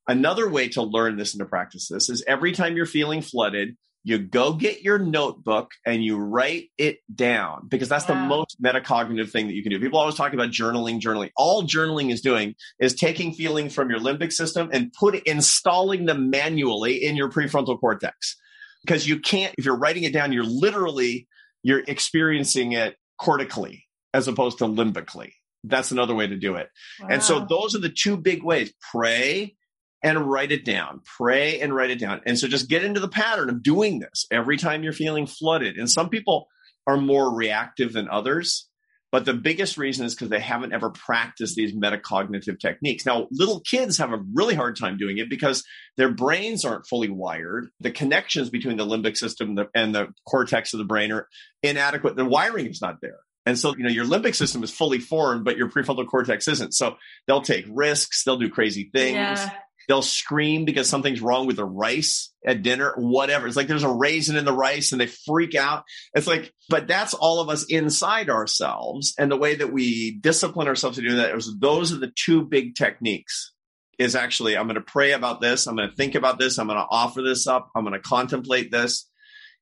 [0.07, 3.75] Another way to learn this and to practice this is every time you're feeling flooded,
[4.05, 8.13] you go get your notebook and you write it down because that's wow.
[8.13, 9.79] the most metacognitive thing that you can do.
[9.79, 11.31] People always talk about journaling, journaling.
[11.35, 16.29] All journaling is doing is taking feeling from your limbic system and put installing them
[16.29, 18.37] manually in your prefrontal cortex.
[18.85, 21.27] Because you can't, if you're writing it down, you're literally,
[21.65, 25.31] you're experiencing it cortically as opposed to limbically.
[25.63, 26.69] That's another way to do it.
[27.01, 27.07] Wow.
[27.09, 28.71] And so those are the two big ways.
[28.91, 29.55] Pray
[30.03, 31.01] and write it down.
[31.17, 32.21] Pray and write it down.
[32.27, 35.77] And so just get into the pattern of doing this every time you're feeling flooded.
[35.77, 36.47] And some people
[36.85, 38.69] are more reactive than others.
[39.15, 43.05] But the biggest reason is because they haven't ever practiced these metacognitive techniques.
[43.05, 45.63] Now, little kids have a really hard time doing it because
[45.95, 47.69] their brains aren't fully wired.
[47.79, 51.29] The connections between the limbic system and the cortex of the brain are
[51.63, 52.17] inadequate.
[52.17, 53.19] The wiring is not there.
[53.45, 56.73] And so, you know, your limbic system is fully formed, but your prefrontal cortex isn't.
[56.73, 59.15] So they'll take risks, they'll do crazy things.
[59.15, 59.49] Yeah.
[59.87, 63.47] They'll scream because something's wrong with the rice at dinner, whatever.
[63.47, 65.83] It's like there's a raisin in the rice and they freak out.
[66.13, 69.13] It's like, but that's all of us inside ourselves.
[69.17, 72.43] And the way that we discipline ourselves to do that is those are the two
[72.43, 73.53] big techniques
[73.97, 75.67] is actually, I'm going to pray about this.
[75.67, 76.57] I'm going to think about this.
[76.57, 77.69] I'm going to offer this up.
[77.75, 79.09] I'm going to contemplate this.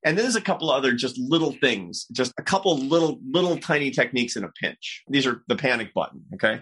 [0.06, 3.92] And then there's a couple other just little things, just a couple little, little tiny
[3.92, 5.04] techniques in a pinch.
[5.08, 6.24] These are the panic button.
[6.34, 6.62] Okay.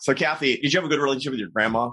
[0.00, 1.90] So Cathy, did you have a good relationship with your grandma?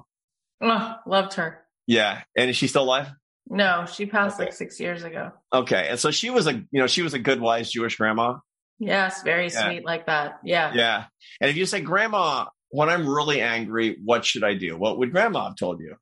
[0.62, 1.62] Oh, loved her.
[1.88, 2.22] Yeah.
[2.36, 3.10] And is she still alive?
[3.48, 4.46] No, she passed okay.
[4.46, 5.32] like six years ago.
[5.54, 5.88] Okay.
[5.90, 8.38] And so she was a, you know, she was a good, wise Jewish grandma.
[8.80, 9.22] Yes.
[9.24, 9.66] Very yeah.
[9.66, 10.40] sweet like that.
[10.44, 10.74] Yeah.
[10.74, 11.06] Yeah.
[11.40, 14.78] And if you say, grandma, when I'm really angry, what should I do?
[14.78, 15.96] What would grandma have told you?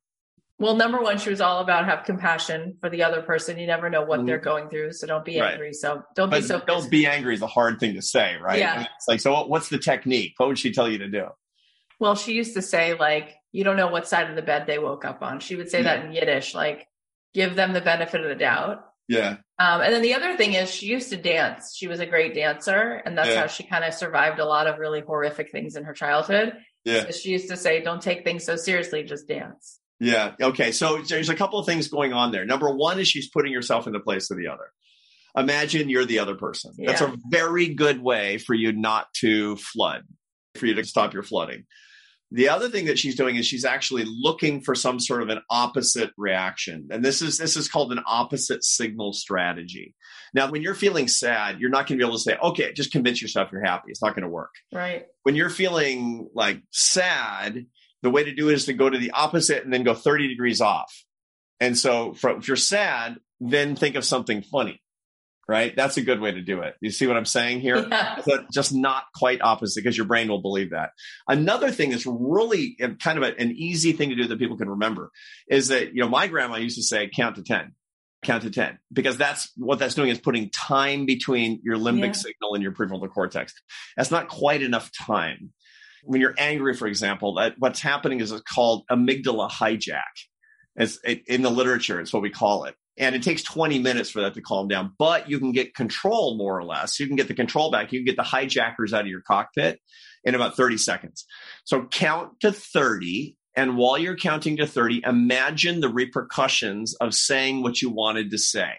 [0.58, 3.58] Well, number one, she was all about have compassion for the other person.
[3.58, 4.26] You never know what mm-hmm.
[4.26, 5.66] they're going through, so don't be angry.
[5.66, 5.74] Right.
[5.74, 6.62] So don't but be so.
[6.64, 8.60] Don't be angry is a hard thing to say, right?
[8.60, 8.86] Yeah.
[8.96, 10.34] it's like, so what's the technique?
[10.36, 11.26] What would she tell you to do?
[11.98, 14.80] Well, she used to say like, you don't know what side of the bed they
[14.80, 15.38] woke up on.
[15.38, 15.94] She would say yeah.
[15.94, 16.88] that in Yiddish, like
[17.34, 18.84] give them the benefit of the doubt.
[19.06, 19.36] Yeah.
[19.60, 21.72] Um, and then the other thing is she used to dance.
[21.76, 23.42] She was a great dancer, and that's yeah.
[23.42, 26.54] how she kind of survived a lot of really horrific things in her childhood.
[26.84, 27.04] Yeah.
[27.04, 30.32] So she used to say, "Don't take things so seriously, just dance." Yeah.
[30.40, 30.72] Okay.
[30.72, 32.44] So there's a couple of things going on there.
[32.44, 34.72] Number one is she's putting herself in the place of the other.
[35.36, 36.72] Imagine you're the other person.
[36.76, 36.88] Yeah.
[36.88, 40.02] That's a very good way for you not to flood,
[40.56, 41.66] for you to stop your flooding.
[42.34, 45.40] The other thing that she's doing is she's actually looking for some sort of an
[45.50, 46.88] opposite reaction.
[46.90, 49.94] And this is this is called an opposite signal strategy.
[50.34, 52.90] Now, when you're feeling sad, you're not going to be able to say, "Okay, just
[52.90, 54.50] convince yourself you're happy." It's not going to work.
[54.72, 55.06] Right.
[55.22, 57.66] When you're feeling like sad,
[58.02, 60.26] the way to do it is to go to the opposite and then go 30
[60.26, 60.92] degrees off.
[61.60, 64.82] And so for, if you're sad, then think of something funny
[65.48, 65.74] right?
[65.76, 66.74] That's a good way to do it.
[66.80, 67.76] You see what I'm saying here?
[67.94, 68.20] Yeah.
[68.26, 70.90] But just not quite opposite because your brain will believe that.
[71.28, 74.56] Another thing that's really uh, kind of a, an easy thing to do that people
[74.56, 75.10] can remember
[75.48, 77.72] is that, you know, my grandma used to say, count to 10.
[78.24, 82.12] count to 10 because that's what that's doing is putting time between your limbic yeah.
[82.12, 83.52] signal and your prefrontal cortex
[83.96, 85.52] that's not quite enough time
[86.04, 90.00] when you're angry for example that what's happening is it's called amygdala hijack
[90.76, 94.10] it's it, in the literature it's what we call it and it takes 20 minutes
[94.10, 97.16] for that to calm down but you can get control more or less you can
[97.16, 99.80] get the control back you can get the hijackers out of your cockpit
[100.24, 101.26] in about 30 seconds
[101.64, 107.62] so count to 30 and while you're counting to 30, imagine the repercussions of saying
[107.62, 108.72] what you wanted to say.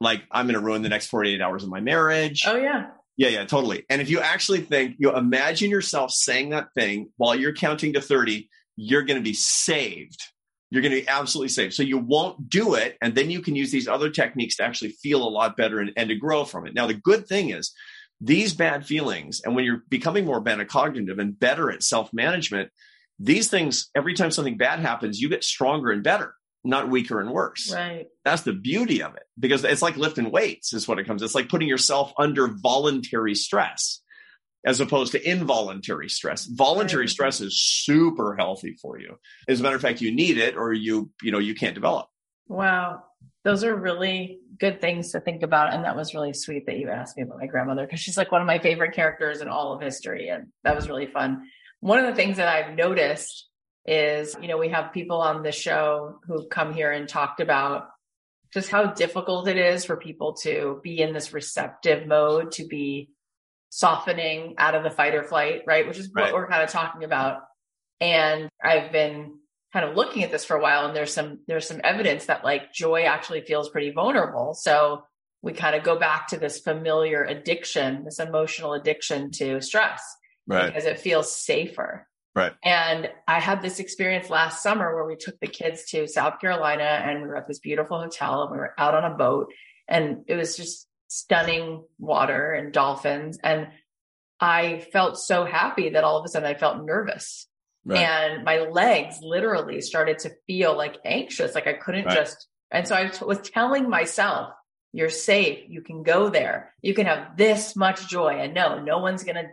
[0.00, 2.42] Like, I'm going to ruin the next 48 hours of my marriage.
[2.46, 2.88] Oh, yeah.
[3.16, 3.84] Yeah, yeah, totally.
[3.88, 8.00] And if you actually think, you imagine yourself saying that thing while you're counting to
[8.00, 10.20] 30, you're going to be saved.
[10.70, 11.74] You're going to be absolutely safe.
[11.74, 12.96] So you won't do it.
[13.00, 15.92] And then you can use these other techniques to actually feel a lot better and,
[15.96, 16.74] and to grow from it.
[16.74, 17.72] Now, the good thing is,
[18.20, 22.70] these bad feelings, and when you're becoming more metacognitive and better at self management,
[23.18, 27.30] these things, every time something bad happens, you get stronger and better, not weaker and
[27.30, 27.72] worse.
[27.72, 28.06] Right.
[28.24, 31.22] That's the beauty of it because it's like lifting weights, is what it comes.
[31.22, 34.00] It's like putting yourself under voluntary stress
[34.64, 36.46] as opposed to involuntary stress.
[36.46, 37.10] Voluntary right.
[37.10, 39.16] stress is super healthy for you.
[39.48, 42.08] As a matter of fact, you need it or you, you know, you can't develop.
[42.48, 43.02] Wow.
[43.44, 45.72] Those are really good things to think about.
[45.72, 48.32] And that was really sweet that you asked me about my grandmother because she's like
[48.32, 50.28] one of my favorite characters in all of history.
[50.28, 51.46] And that was really fun
[51.80, 53.48] one of the things that I've noticed
[53.84, 57.88] is, you know, we have people on the show who've come here and talked about
[58.52, 63.10] just how difficult it is for people to be in this receptive mode, to be
[63.70, 65.86] softening out of the fight or flight, right?
[65.86, 66.24] Which is right.
[66.24, 67.42] what we're kind of talking about.
[68.00, 69.38] And I've been
[69.72, 72.44] kind of looking at this for a while and there's some there's some evidence that
[72.44, 74.54] like joy actually feels pretty vulnerable.
[74.54, 75.02] So
[75.42, 80.02] we kind of go back to this familiar addiction, this emotional addiction to stress
[80.46, 80.66] right.
[80.66, 82.06] because it feels safer.
[82.34, 82.52] Right.
[82.64, 86.84] And I had this experience last summer where we took the kids to South Carolina
[86.84, 89.52] and we were at this beautiful hotel and we were out on a boat
[89.88, 93.38] and it was just stunning water and dolphins.
[93.42, 93.68] And
[94.40, 97.46] I felt so happy that all of a sudden I felt nervous.
[97.84, 98.00] Right.
[98.00, 102.14] And my legs literally started to feel like anxious, like I couldn't right.
[102.16, 102.48] just.
[102.70, 104.50] And so I was telling myself,
[104.92, 105.60] you're safe.
[105.68, 106.74] You can go there.
[106.82, 108.38] You can have this much joy.
[108.40, 109.48] And no, no one's going to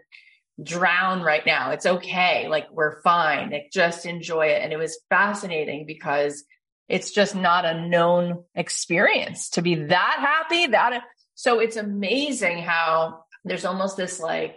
[0.63, 1.71] drown right now.
[1.71, 2.47] It's okay.
[2.47, 3.51] Like we're fine.
[3.51, 4.61] Like just enjoy it.
[4.61, 6.43] And it was fascinating because
[6.87, 10.67] it's just not a known experience to be that happy.
[10.67, 11.03] That
[11.43, 14.55] so it's amazing how there's almost this like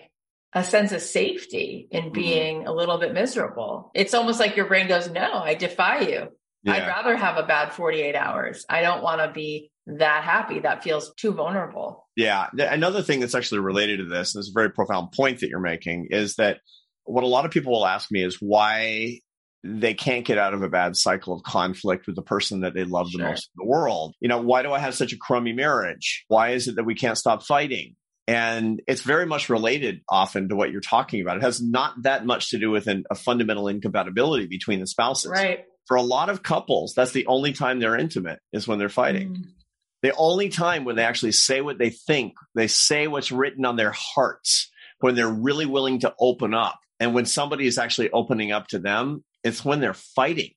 [0.53, 2.12] a sense of safety in mm-hmm.
[2.12, 2.68] being mm-hmm.
[2.68, 3.90] a little bit miserable.
[3.92, 6.29] It's almost like your brain goes, no, I defy you.
[6.62, 6.72] Yeah.
[6.75, 8.64] I'd rather have a bad 48 hours.
[8.70, 10.61] I don't want to be that happy.
[10.61, 12.07] That feels too vulnerable.
[12.14, 12.46] Yeah.
[12.57, 15.49] Another thing that's actually related to this, and this is a very profound point that
[15.49, 16.61] you're making, is that
[17.03, 19.22] what a lot of people will ask me is why
[19.66, 22.85] they can't get out of a bad cycle of conflict with the person that they
[22.85, 23.20] love sure.
[23.20, 24.14] the most in the world.
[24.20, 26.24] You know, why do I have such a crummy marriage?
[26.29, 27.96] Why is it that we can't stop fighting?
[28.29, 31.37] And it's very much related often to what you're talking about.
[31.37, 35.31] It has not that much to do with an, a fundamental incompatibility between the spouses.
[35.31, 35.64] Right.
[35.87, 39.29] For a lot of couples, that's the only time they're intimate is when they're fighting.
[39.29, 39.44] Mm.
[40.02, 43.76] The only time when they actually say what they think, they say what's written on
[43.76, 46.81] their hearts, when they're really willing to open up.
[46.98, 50.50] And when somebody is actually opening up to them, it's when they're fighting.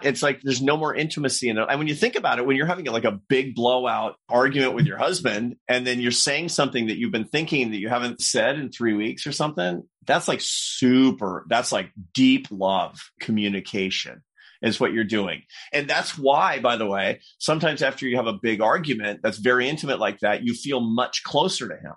[0.00, 1.66] It's like there's no more intimacy in it.
[1.68, 4.86] And when you think about it, when you're having like a big blowout argument with
[4.86, 8.60] your husband, and then you're saying something that you've been thinking that you haven't said
[8.60, 14.22] in three weeks or something, that's like super, that's like deep love communication
[14.62, 15.42] is what you're doing.
[15.72, 19.68] And that's why, by the way, sometimes after you have a big argument that's very
[19.68, 21.94] intimate like that, you feel much closer to him.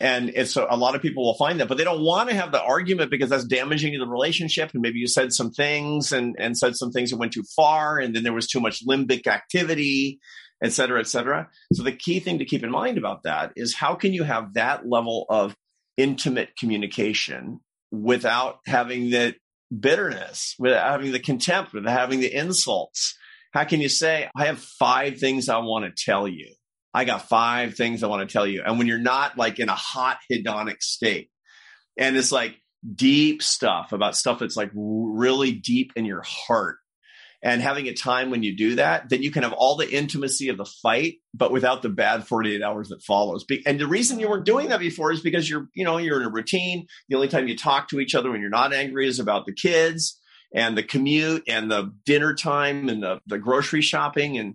[0.00, 2.34] And it's a, a lot of people will find that, but they don't want to
[2.34, 4.70] have the argument because that's damaging to the relationship.
[4.72, 7.98] And maybe you said some things and, and said some things that went too far.
[7.98, 10.18] And then there was too much limbic activity,
[10.62, 11.48] et cetera, et cetera.
[11.72, 14.54] So the key thing to keep in mind about that is how can you have
[14.54, 15.54] that level of
[15.96, 17.60] intimate communication
[17.92, 19.36] without having that
[19.78, 23.16] bitterness, without having the contempt, without having the insults?
[23.52, 26.52] How can you say, I have five things I want to tell you?
[26.94, 28.62] I got five things I want to tell you.
[28.64, 31.28] And when you're not like in a hot hedonic state,
[31.98, 32.56] and it's like
[32.94, 36.78] deep stuff about stuff that's like really deep in your heart,
[37.44, 40.48] and having a time when you do that, then you can have all the intimacy
[40.48, 43.44] of the fight, but without the bad 48 hours that follows.
[43.66, 46.26] And the reason you weren't doing that before is because you're, you know, you're in
[46.26, 46.86] a routine.
[47.10, 49.52] The only time you talk to each other when you're not angry is about the
[49.52, 50.18] kids
[50.54, 54.38] and the commute and the dinner time and the, the grocery shopping.
[54.38, 54.54] And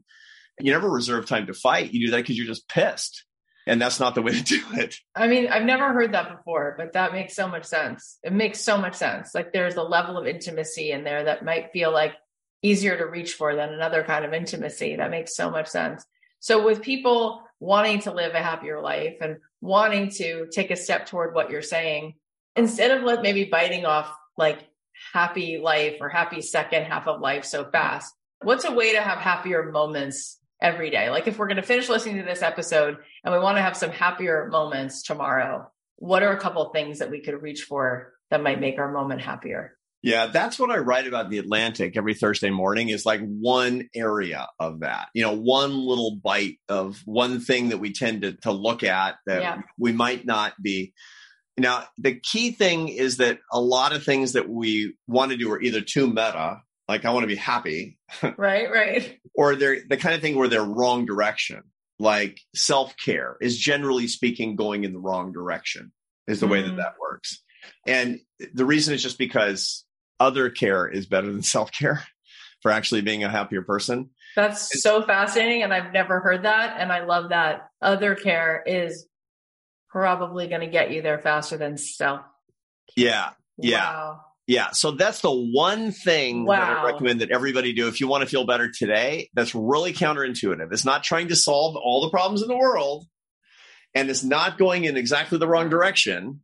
[0.60, 1.93] you never reserve time to fight.
[1.93, 3.26] You do that because you're just pissed.
[3.68, 4.95] And that's not the way to do it.
[5.16, 8.18] I mean, I've never heard that before, but that makes so much sense.
[8.24, 9.36] It makes so much sense.
[9.36, 12.14] Like there's a level of intimacy in there that might feel like
[12.62, 14.95] easier to reach for than another kind of intimacy.
[14.95, 16.03] That makes so much sense.
[16.39, 21.05] So with people wanting to live a happier life and wanting to take a step
[21.05, 22.16] toward what you're saying,
[22.55, 24.68] instead of like maybe biting off like
[25.14, 29.20] happy life or happy second half of life so fast, what's a way to have
[29.20, 31.10] happier moments every day?
[31.10, 33.78] Like if we're going to finish listening to this episode and we want to have
[33.78, 38.43] some happier moments tomorrow, what are a couple things that we could reach for that
[38.43, 39.78] might make our moment happier?
[40.01, 43.89] Yeah, that's what I write about in the Atlantic every Thursday morning is like one
[43.93, 45.07] area of that.
[45.14, 49.16] You know, one little bite of one thing that we tend to, to look at
[49.26, 49.62] that yeah.
[49.78, 50.93] we might not be.
[51.57, 55.51] Now, the key thing is that a lot of things that we want to do
[55.51, 57.97] are either too meta, like I want to be happy.
[58.37, 59.19] Right, right.
[59.35, 61.61] or they're the kind of thing where they're wrong direction.
[61.99, 65.91] Like self care is generally speaking going in the wrong direction,
[66.27, 66.51] is the mm.
[66.51, 66.77] way that mm.
[66.77, 67.43] that works.
[67.85, 68.19] And
[68.53, 69.85] the reason is just because
[70.19, 72.03] other care is better than self care
[72.61, 74.09] for actually being a happier person.
[74.35, 75.61] That's it's, so fascinating.
[75.61, 76.77] And I've never heard that.
[76.79, 79.05] And I love that other care is
[79.89, 82.21] probably going to get you there faster than self.
[82.95, 83.31] Yeah.
[83.57, 83.91] Yeah.
[83.91, 84.21] Wow.
[84.50, 84.72] Yeah.
[84.72, 86.60] So that's the one thing wow.
[86.60, 89.30] that I recommend that everybody do if you want to feel better today.
[89.36, 90.74] That's really counterintuitive.
[90.74, 93.06] It's not trying to solve all the problems in the world
[93.93, 96.41] and it's not going in exactly the wrong direction.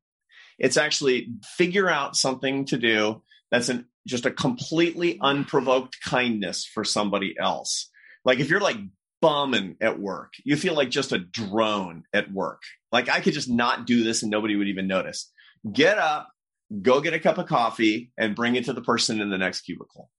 [0.59, 6.83] It's actually figure out something to do that's an just a completely unprovoked kindness for
[6.83, 7.89] somebody else.
[8.23, 8.77] Like if you're like
[9.19, 12.61] bumming at work, you feel like just a drone at work.
[12.91, 15.31] Like I could just not do this and nobody would even notice.
[15.73, 16.29] Get up,
[16.81, 19.61] go get a cup of coffee and bring it to the person in the next
[19.61, 20.09] cubicle.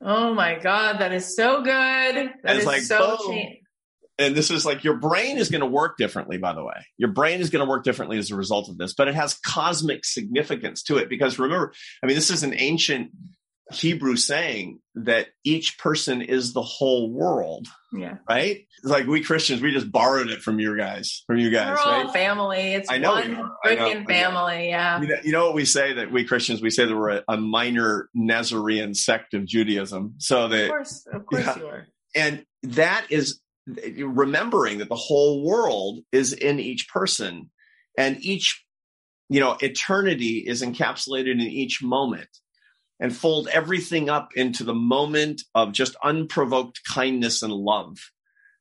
[0.00, 2.32] Oh my God, that is so good.
[2.42, 3.18] That is like, so
[4.18, 7.10] and this is like your brain is going to work differently by the way your
[7.10, 10.04] brain is going to work differently as a result of this but it has cosmic
[10.04, 13.10] significance to it because remember i mean this is an ancient
[13.72, 18.18] hebrew saying that each person is the whole world yeah.
[18.28, 18.66] right?
[18.78, 22.04] It's like we christians we just borrowed it from your guys from you guys We're
[22.04, 22.12] right?
[22.12, 22.74] family.
[22.74, 25.00] It's I know one freaking family yeah.
[25.00, 27.24] You know, you know, what we say that we christians we say that we're a,
[27.28, 30.14] a minor nazarene sect of judaism.
[30.18, 31.58] So that of course of course yeah.
[31.58, 31.86] you are.
[32.14, 33.40] And that is
[33.98, 37.50] remembering that the whole world is in each person
[37.98, 38.64] and each
[39.28, 42.28] you know eternity is encapsulated in each moment
[42.98, 47.98] and fold everything up into the moment of just unprovoked kindness and love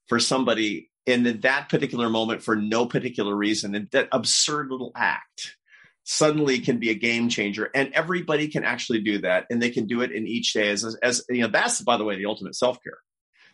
[0.08, 5.56] for somebody in that particular moment for no particular reason and that absurd little act
[6.04, 9.88] suddenly can be a game changer and everybody can actually do that and they can
[9.88, 12.26] do it in each day as, as, as you know that's by the way the
[12.26, 12.98] ultimate self-care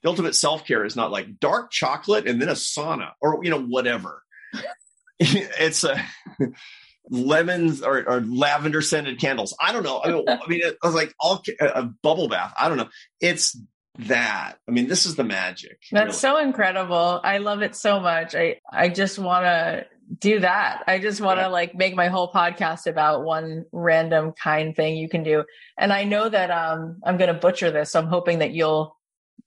[0.01, 3.49] the ultimate self care is not like dark chocolate and then a sauna or, you
[3.49, 4.23] know, whatever.
[5.19, 6.03] it's a
[7.11, 9.55] lemons or, or, lavender scented candles.
[9.59, 10.01] I don't know.
[10.03, 12.53] I mean, I mean, it was like all a bubble bath.
[12.57, 12.89] I don't know.
[13.19, 13.59] It's
[13.99, 14.55] that.
[14.67, 15.77] I mean, this is the magic.
[15.91, 16.37] That's really.
[16.37, 17.19] so incredible.
[17.23, 18.33] I love it so much.
[18.33, 19.85] I, I just want to
[20.19, 20.83] do that.
[20.87, 21.47] I just want to yeah.
[21.47, 25.43] like make my whole podcast about one random kind thing you can do.
[25.77, 27.91] And I know that um I'm going to butcher this.
[27.91, 28.97] So I'm hoping that you'll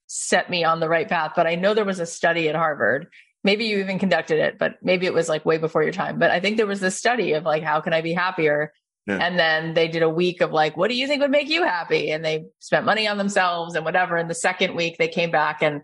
[0.06, 1.32] set me on the right path.
[1.36, 3.08] But I know there was a study at Harvard.
[3.44, 6.18] Maybe you even conducted it, but maybe it was like way before your time.
[6.18, 8.72] But I think there was this study of like, how can I be happier?
[9.06, 9.18] Yeah.
[9.18, 11.62] And then they did a week of like, what do you think would make you
[11.62, 12.10] happy?
[12.10, 14.16] And they spent money on themselves and whatever.
[14.16, 15.82] And the second week they came back and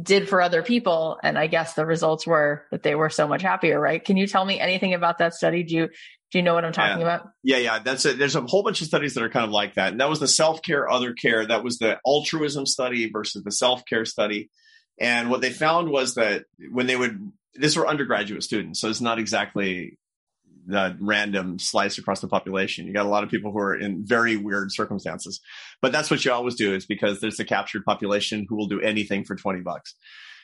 [0.00, 1.18] did for other people.
[1.22, 4.04] And I guess the results were that they were so much happier, right?
[4.04, 5.62] Can you tell me anything about that study?
[5.62, 5.88] Do you
[6.30, 7.14] do you know what I'm talking yeah.
[7.14, 7.28] about?
[7.42, 7.78] Yeah, yeah.
[7.80, 8.18] That's it.
[8.18, 9.90] There's a whole bunch of studies that are kind of like that.
[9.90, 11.44] And that was the self care, other care.
[11.44, 14.50] That was the altruism study versus the self care study.
[15.00, 19.00] And what they found was that when they would, these were undergraduate students, so it's
[19.00, 19.98] not exactly
[20.66, 22.86] the random slice across the population.
[22.86, 25.40] You got a lot of people who are in very weird circumstances,
[25.80, 28.80] but that's what you always do is because there's a captured population who will do
[28.80, 29.94] anything for 20 bucks.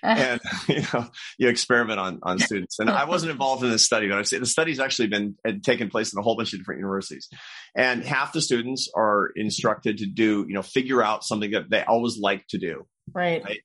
[0.03, 0.21] Uh-huh.
[0.21, 2.79] and you know you experiment on on students.
[2.79, 5.89] And I wasn't involved in this study, but I've seen the study's actually been taken
[5.89, 7.29] place in a whole bunch of different universities.
[7.75, 11.83] And half the students are instructed to do, you know, figure out something that they
[11.83, 12.87] always like to do.
[13.13, 13.43] Right.
[13.45, 13.61] right?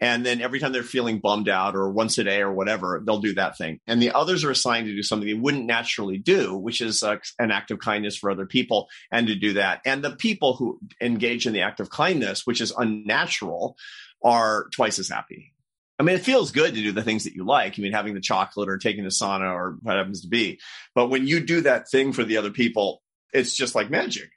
[0.00, 3.20] And then every time they're feeling bummed out or once a day or whatever, they'll
[3.20, 3.80] do that thing.
[3.86, 7.16] And the others are assigned to do something they wouldn't naturally do, which is uh,
[7.38, 9.82] an act of kindness for other people and to do that.
[9.84, 13.76] And the people who engage in the act of kindness, which is unnatural,
[14.24, 15.52] are twice as happy.
[15.98, 17.78] I mean, it feels good to do the things that you like.
[17.78, 20.58] I mean, having the chocolate or taking the sauna or what happens to be.
[20.94, 23.02] But when you do that thing for the other people,
[23.34, 24.30] it's just like magic.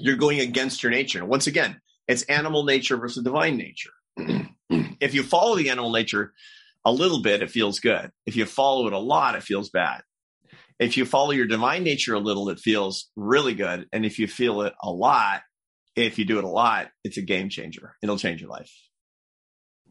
[0.00, 1.24] You're going against your nature.
[1.24, 3.92] Once again, it's animal nature versus divine nature.
[4.70, 6.32] if you follow the animal nature
[6.84, 8.10] a little bit, it feels good.
[8.26, 10.02] If you follow it a lot, it feels bad.
[10.78, 13.86] If you follow your divine nature a little, it feels really good.
[13.92, 15.42] And if you feel it a lot,
[15.96, 17.96] if you do it a lot, it's a game changer.
[18.02, 18.72] It'll change your life.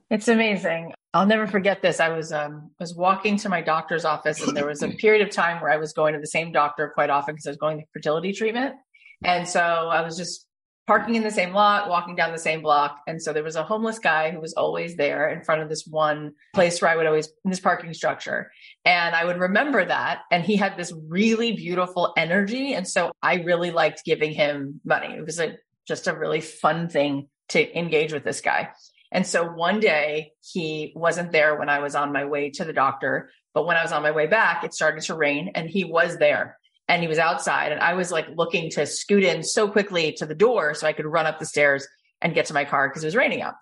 [0.09, 0.93] It's amazing.
[1.13, 1.99] I'll never forget this.
[1.99, 5.33] I was um was walking to my doctor's office and there was a period of
[5.33, 7.79] time where I was going to the same doctor quite often because I was going
[7.79, 8.75] to fertility treatment.
[9.23, 10.45] And so I was just
[10.85, 13.01] parking in the same lot, walking down the same block.
[13.07, 15.87] And so there was a homeless guy who was always there in front of this
[15.87, 18.51] one place where I would always, in this parking structure.
[18.83, 20.21] And I would remember that.
[20.29, 22.73] And he had this really beautiful energy.
[22.73, 25.13] And so I really liked giving him money.
[25.13, 25.57] It was a,
[25.87, 28.69] just a really fun thing to engage with this guy.
[29.11, 32.73] And so one day he wasn't there when I was on my way to the
[32.73, 35.83] doctor, but when I was on my way back, it started to rain and he
[35.83, 36.57] was there
[36.87, 40.25] and he was outside and I was like looking to scoot in so quickly to
[40.25, 41.87] the door so I could run up the stairs
[42.21, 43.55] and get to my car because it was raining out.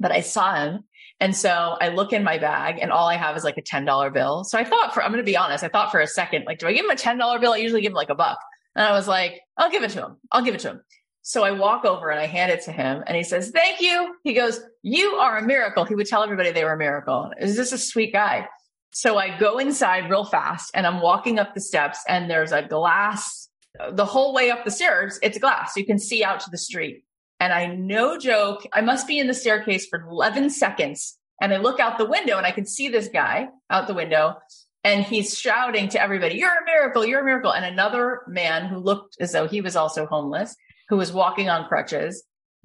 [0.00, 0.84] But I saw him.
[1.20, 4.12] And so I look in my bag and all I have is like a $10
[4.12, 4.44] bill.
[4.44, 6.58] So I thought for, I'm going to be honest, I thought for a second, like,
[6.58, 7.52] do I give him a $10 bill?
[7.52, 8.38] I usually give him like a buck.
[8.74, 10.16] And I was like, I'll give it to him.
[10.32, 10.80] I'll give it to him.
[11.22, 14.14] So I walk over and I hand it to him and he says, thank you.
[14.24, 15.84] He goes, you are a miracle.
[15.84, 17.30] He would tell everybody they were a miracle.
[17.38, 18.46] Is this a sweet guy?
[18.94, 22.62] So I go inside real fast and I'm walking up the steps and there's a
[22.62, 23.48] glass
[23.90, 25.18] the whole way up the stairs.
[25.20, 25.76] It's glass.
[25.76, 27.04] You can see out to the street.
[27.40, 31.18] And I no joke, I must be in the staircase for 11 seconds.
[31.42, 34.36] And I look out the window and I can see this guy out the window
[34.84, 37.52] and he's shouting to everybody, You're a miracle, you're a miracle.
[37.52, 40.54] And another man who looked as though he was also homeless,
[40.88, 42.22] who was walking on crutches,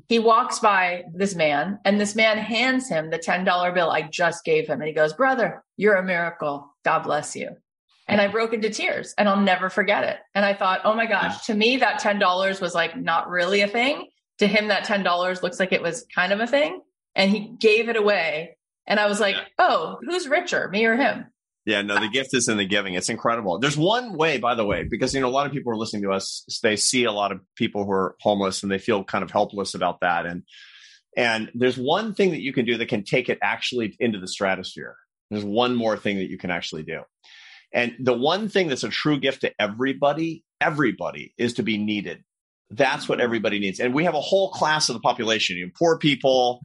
[0.07, 4.43] he walks by this man and this man hands him the $10 bill I just
[4.43, 4.79] gave him.
[4.79, 6.73] And he goes, Brother, you're a miracle.
[6.83, 7.57] God bless you.
[8.07, 10.17] And I broke into tears and I'll never forget it.
[10.33, 13.67] And I thought, oh my gosh, to me, that $10 was like not really a
[13.67, 14.07] thing.
[14.39, 16.81] To him, that $10 looks like it was kind of a thing.
[17.13, 18.57] And he gave it away.
[18.87, 21.25] And I was like, oh, who's richer, me or him?
[21.65, 22.93] Yeah, no, the gift is in the giving.
[22.93, 23.59] It's incredible.
[23.59, 26.03] There's one way, by the way, because you know a lot of people are listening
[26.03, 26.45] to us.
[26.63, 29.73] They see a lot of people who are homeless and they feel kind of helpless
[29.73, 30.25] about that.
[30.25, 30.43] And
[31.17, 34.27] and there's one thing that you can do that can take it actually into the
[34.27, 34.95] stratosphere.
[35.29, 37.01] There's one more thing that you can actually do.
[37.73, 42.23] And the one thing that's a true gift to everybody, everybody, is to be needed.
[42.71, 43.79] That's what everybody needs.
[43.79, 46.61] And we have a whole class of the population, you know, poor people,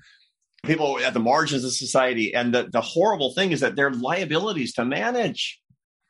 [0.65, 2.35] people at the margins of society.
[2.35, 5.61] And the, the horrible thing is that they're liabilities to manage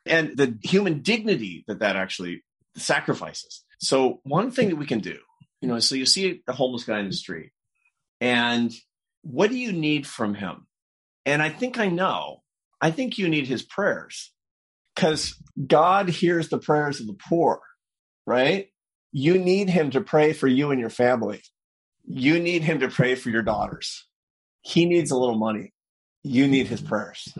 [0.05, 2.43] and the human dignity that that actually
[2.77, 3.63] sacrifices.
[3.79, 5.17] So one thing that we can do,
[5.61, 7.51] you know, so you see a homeless guy in the street
[8.21, 8.71] and
[9.21, 10.67] what do you need from him?
[11.25, 12.43] And I think I know,
[12.79, 14.31] I think you need his prayers
[14.95, 15.35] because
[15.65, 17.61] God hears the prayers of the poor,
[18.25, 18.67] right?
[19.11, 21.41] You need him to pray for you and your family.
[22.05, 24.05] You need him to pray for your daughters.
[24.65, 25.73] He needs a little money.
[26.23, 27.37] You need his prayers.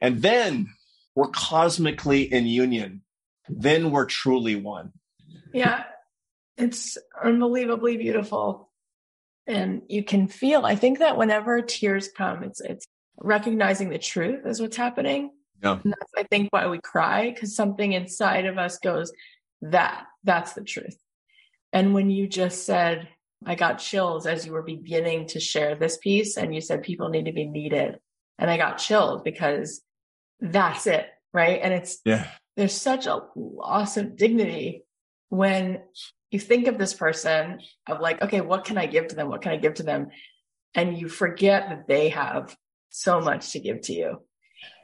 [0.00, 0.68] And then
[1.16, 3.02] we're cosmically in union.
[3.48, 4.92] Then we're truly one.
[5.52, 5.82] Yeah,
[6.56, 8.70] it's unbelievably beautiful.
[9.48, 12.86] And you can feel, I think that whenever tears come, it's it's
[13.18, 15.32] recognizing the truth is what's happening.
[15.60, 15.80] Yeah.
[15.82, 19.12] And that's I think why we cry, because something inside of us goes,
[19.62, 20.96] that, that's the truth.
[21.72, 23.08] And when you just said,
[23.44, 27.08] I got chills as you were beginning to share this piece and you said people
[27.08, 27.98] need to be needed.
[28.38, 29.80] And I got chilled because
[30.40, 31.06] that's it.
[31.32, 31.60] Right.
[31.62, 32.26] And it's, yeah,
[32.56, 34.84] there's such a loss of dignity
[35.28, 35.80] when
[36.30, 39.28] you think of this person of like, okay, what can I give to them?
[39.28, 40.08] What can I give to them?
[40.74, 42.56] And you forget that they have
[42.90, 44.22] so much to give to you.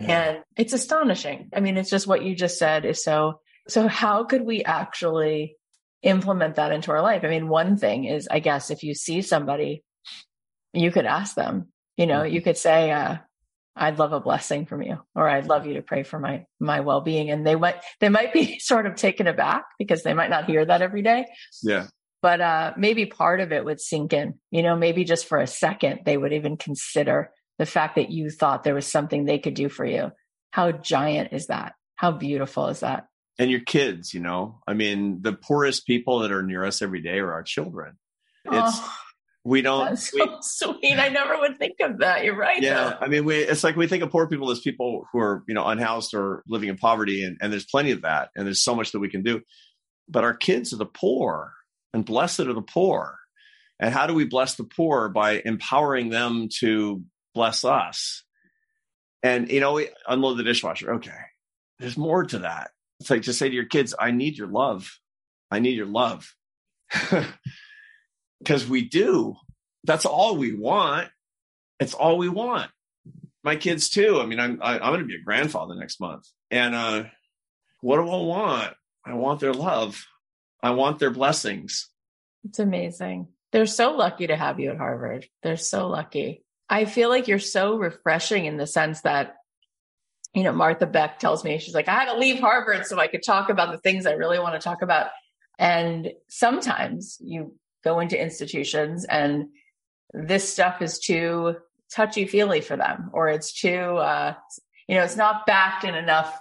[0.00, 0.06] Yeah.
[0.28, 1.50] And it's astonishing.
[1.54, 5.55] I mean, it's just what you just said is so, so how could we actually
[6.06, 7.24] implement that into our life.
[7.24, 9.82] I mean, one thing is, I guess, if you see somebody,
[10.72, 12.44] you could ask them, you know, you mm-hmm.
[12.44, 13.16] could say, uh,
[13.74, 16.80] I'd love a blessing from you, or I'd love you to pray for my, my
[16.80, 17.30] well-being.
[17.30, 20.64] And they might, they might be sort of taken aback because they might not hear
[20.64, 21.26] that every day.
[21.62, 21.88] Yeah.
[22.22, 25.46] But, uh, maybe part of it would sink in, you know, maybe just for a
[25.46, 29.54] second, they would even consider the fact that you thought there was something they could
[29.54, 30.12] do for you.
[30.50, 31.74] How giant is that?
[31.96, 33.06] How beautiful is that?
[33.38, 34.60] And your kids you know?
[34.66, 37.98] I mean the poorest people that are near us every day are our children.
[38.44, 38.96] It's oh,
[39.44, 40.98] we don't that's we, so sweet.
[40.98, 42.24] I never would think of that.
[42.24, 42.96] You're right yeah though.
[43.00, 45.54] i mean we it's like we think of poor people as people who are you
[45.54, 48.74] know unhoused or living in poverty and, and there's plenty of that and there's so
[48.74, 49.40] much that we can do.
[50.08, 51.52] But our kids are the poor
[51.92, 53.18] and blessed are the poor.
[53.78, 55.08] And how do we bless the poor?
[55.10, 57.02] By empowering them to
[57.34, 58.22] bless us.
[59.22, 60.94] And you know we unload the dishwasher.
[60.94, 61.12] Okay
[61.78, 62.70] there's more to that
[63.00, 64.90] it's like to say to your kids, I need your love.
[65.50, 66.34] I need your love.
[68.38, 69.34] Because we do.
[69.84, 71.08] That's all we want.
[71.80, 72.70] It's all we want.
[73.42, 74.20] My kids too.
[74.20, 76.74] I mean, I'm I, am i am going to be a grandfather next month, and
[76.74, 77.04] uh,
[77.80, 78.74] what do I want?
[79.06, 80.04] I want their love.
[80.62, 81.88] I want their blessings.
[82.44, 83.28] It's amazing.
[83.52, 85.26] They're so lucky to have you at Harvard.
[85.42, 86.44] They're so lucky.
[86.68, 89.36] I feel like you're so refreshing in the sense that,
[90.36, 93.06] you know, Martha Beck tells me, she's like, I had to leave Harvard so I
[93.06, 95.08] could talk about the things I really want to talk about.
[95.58, 99.46] And sometimes you go into institutions and
[100.12, 101.56] this stuff is too
[101.90, 104.34] touchy feely for them, or it's too, uh,
[104.86, 106.38] you know, it's not backed in enough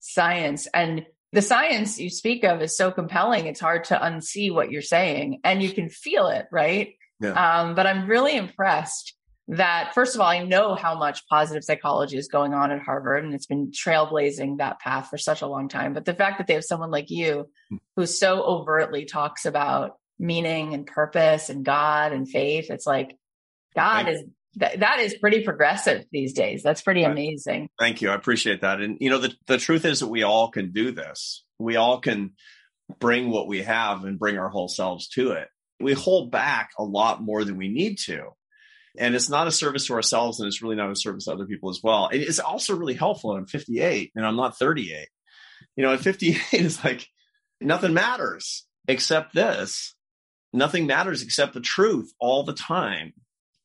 [0.00, 0.66] science.
[0.74, 4.82] And the science you speak of is so compelling, it's hard to unsee what you're
[4.82, 6.96] saying and you can feel it, right?
[7.18, 7.30] Yeah.
[7.30, 9.14] Um, but I'm really impressed
[9.48, 13.24] that, first of all, I know how much positive psychology is going on at Harvard
[13.24, 15.94] and it's been trailblazing that path for such a long time.
[15.94, 17.48] But the fact that they have someone like you
[17.96, 23.16] who so overtly talks about meaning and purpose and God and faith, it's like
[23.74, 24.22] God is
[24.56, 26.62] that, that is pretty progressive these days.
[26.62, 27.12] That's pretty right.
[27.12, 27.70] amazing.
[27.78, 28.10] Thank you.
[28.10, 28.80] I appreciate that.
[28.80, 31.44] And you know, the, the truth is that we all can do this.
[31.58, 32.32] We all can
[32.98, 35.48] bring what we have and bring our whole selves to it.
[35.80, 38.30] We hold back a lot more than we need to.
[38.96, 41.46] And it's not a service to ourselves and it's really not a service to other
[41.46, 42.08] people as well.
[42.08, 43.32] And it's also really helpful.
[43.32, 45.08] I'm 58 and I'm not 38.
[45.76, 47.06] You know, at 58 it's like
[47.60, 49.94] nothing matters except this.
[50.52, 53.12] Nothing matters except the truth all the time.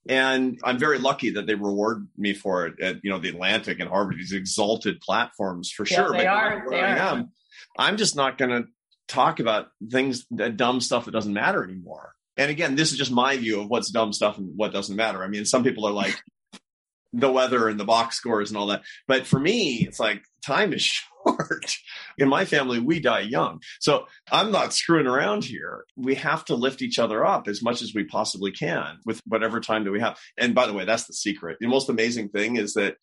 [0.10, 3.80] And I'm very lucky that they reward me for it at, you know, the Atlantic
[3.80, 6.12] and Harvard, these exalted platforms for yeah, sure.
[6.12, 6.66] They but are.
[6.70, 6.98] They I are.
[6.98, 7.32] am,
[7.78, 8.70] I'm just not going to
[9.08, 12.14] talk about things, that dumb stuff that doesn't matter anymore.
[12.38, 15.24] And again, this is just my view of what's dumb stuff and what doesn't matter.
[15.24, 16.20] I mean, some people are like
[17.14, 18.84] the weather and the box scores and all that.
[19.08, 20.82] But for me, it's like time is
[21.26, 21.78] short.
[22.18, 23.62] In my family, we die young.
[23.80, 25.86] So I'm not screwing around here.
[25.96, 29.60] We have to lift each other up as much as we possibly can with whatever
[29.60, 30.18] time that we have.
[30.38, 31.58] And by the way, that's the secret.
[31.60, 32.98] The most amazing thing is that,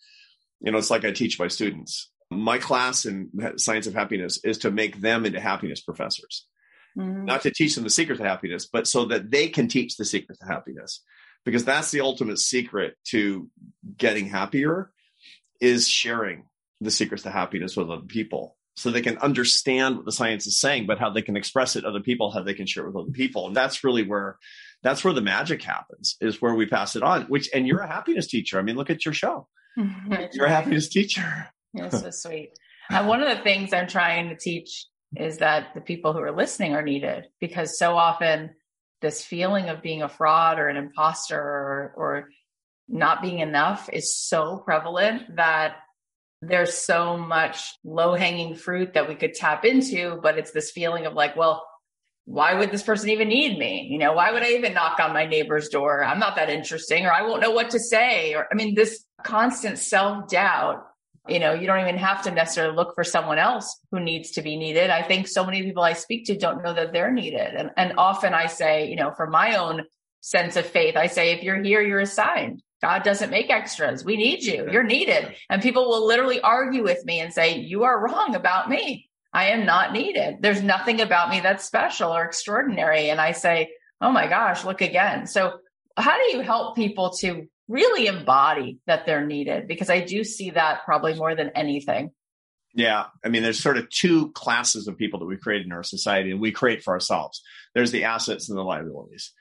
[0.60, 2.10] you know, it's like I teach my students.
[2.32, 6.46] My class in science of happiness is to make them into happiness professors.
[6.98, 7.24] Mm-hmm.
[7.24, 10.04] Not to teach them the secret to happiness, but so that they can teach the
[10.04, 11.02] secret to happiness.
[11.44, 13.48] Because that's the ultimate secret to
[13.96, 14.90] getting happier
[15.60, 16.44] is sharing
[16.80, 20.58] the secrets to happiness with other people so they can understand what the science is
[20.58, 22.86] saying, but how they can express it to other people, how they can share it
[22.86, 23.46] with other people.
[23.46, 24.38] And that's really where
[24.82, 27.24] that's where the magic happens, is where we pass it on.
[27.24, 28.58] Which and you're a happiness teacher.
[28.58, 29.48] I mean, look at your show.
[29.76, 31.48] you're a happiness teacher.
[31.74, 32.52] That's so sweet.
[32.90, 34.86] Uh, one of the things I'm trying to teach
[35.16, 38.50] is that the people who are listening are needed because so often
[39.00, 42.28] this feeling of being a fraud or an imposter or, or
[42.88, 45.76] not being enough is so prevalent that
[46.42, 51.06] there's so much low hanging fruit that we could tap into, but it's this feeling
[51.06, 51.66] of like, well,
[52.24, 53.88] why would this person even need me?
[53.90, 56.04] You know, why would I even knock on my neighbor's door?
[56.04, 58.34] I'm not that interesting, or I won't know what to say.
[58.34, 60.86] Or, I mean, this constant self doubt,
[61.28, 64.42] you know, you don't even have to necessarily look for someone else who needs to
[64.42, 64.90] be needed.
[64.90, 67.54] I think so many people I speak to don't know that they're needed.
[67.54, 69.84] And, and often I say, you know, for my own
[70.20, 72.62] sense of faith, I say, if you're here, you're assigned.
[72.80, 74.04] God doesn't make extras.
[74.04, 74.66] We need you.
[74.70, 75.34] You're needed.
[75.50, 79.08] And people will literally argue with me and say, You are wrong about me.
[79.32, 80.36] I am not needed.
[80.40, 83.10] There's nothing about me that's special or extraordinary.
[83.10, 85.26] And I say, Oh my gosh, look again.
[85.26, 85.58] So,
[85.96, 89.66] how do you help people to really embody that they're needed?
[89.66, 92.10] Because I do see that probably more than anything.
[92.74, 93.06] Yeah.
[93.24, 96.30] I mean, there's sort of two classes of people that we create in our society
[96.30, 97.42] and we create for ourselves.
[97.74, 99.32] There's the assets and the liabilities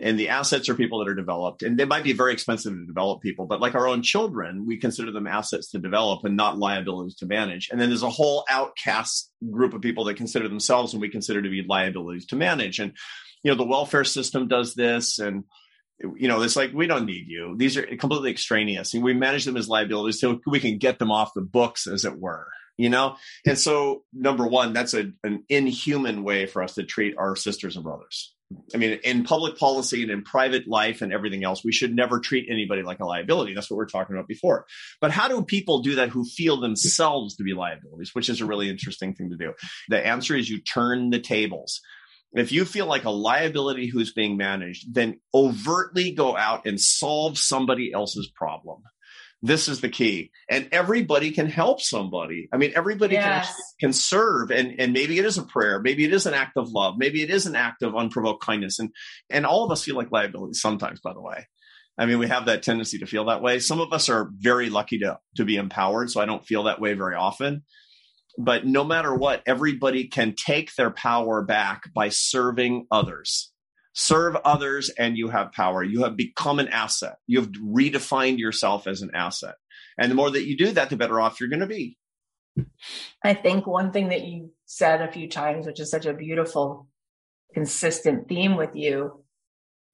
[0.00, 2.86] and the assets are people that are developed and they might be very expensive to
[2.86, 6.58] develop people but like our own children we consider them assets to develop and not
[6.58, 10.92] liabilities to manage and then there's a whole outcast group of people that consider themselves
[10.92, 12.92] and we consider to be liabilities to manage and
[13.42, 15.44] you know the welfare system does this and
[16.16, 19.44] you know it's like we don't need you these are completely extraneous and we manage
[19.44, 22.46] them as liabilities so we can get them off the books as it were
[22.76, 27.16] you know and so number one that's a, an inhuman way for us to treat
[27.18, 28.34] our sisters and brothers
[28.74, 32.18] I mean, in public policy and in private life and everything else, we should never
[32.18, 33.52] treat anybody like a liability.
[33.52, 34.64] That's what we are talking about before.
[35.02, 38.46] But how do people do that who feel themselves to be liabilities, which is a
[38.46, 39.52] really interesting thing to do?
[39.90, 41.82] The answer is you turn the tables.
[42.32, 47.38] If you feel like a liability who's being managed, then overtly go out and solve
[47.38, 48.82] somebody else's problem.
[49.40, 50.32] This is the key.
[50.50, 52.48] And everybody can help somebody.
[52.52, 53.46] I mean, everybody yes.
[53.46, 55.80] can, can serve and, and maybe it is a prayer.
[55.80, 56.96] Maybe it is an act of love.
[56.98, 58.78] Maybe it is an act of unprovoked kindness.
[58.78, 58.90] And,
[59.30, 61.46] and all of us feel like liabilities sometimes, by the way.
[61.96, 63.58] I mean, we have that tendency to feel that way.
[63.58, 66.10] Some of us are very lucky to, to be empowered.
[66.10, 67.64] So I don't feel that way very often.
[68.38, 73.52] But no matter what, everybody can take their power back by serving others
[73.98, 75.82] serve others and you have power.
[75.82, 77.16] You have become an asset.
[77.26, 79.56] You have redefined yourself as an asset.
[79.98, 81.98] And the more that you do that, the better off you're going to be.
[83.24, 86.86] I think one thing that you said a few times, which is such a beautiful,
[87.54, 89.24] consistent theme with you,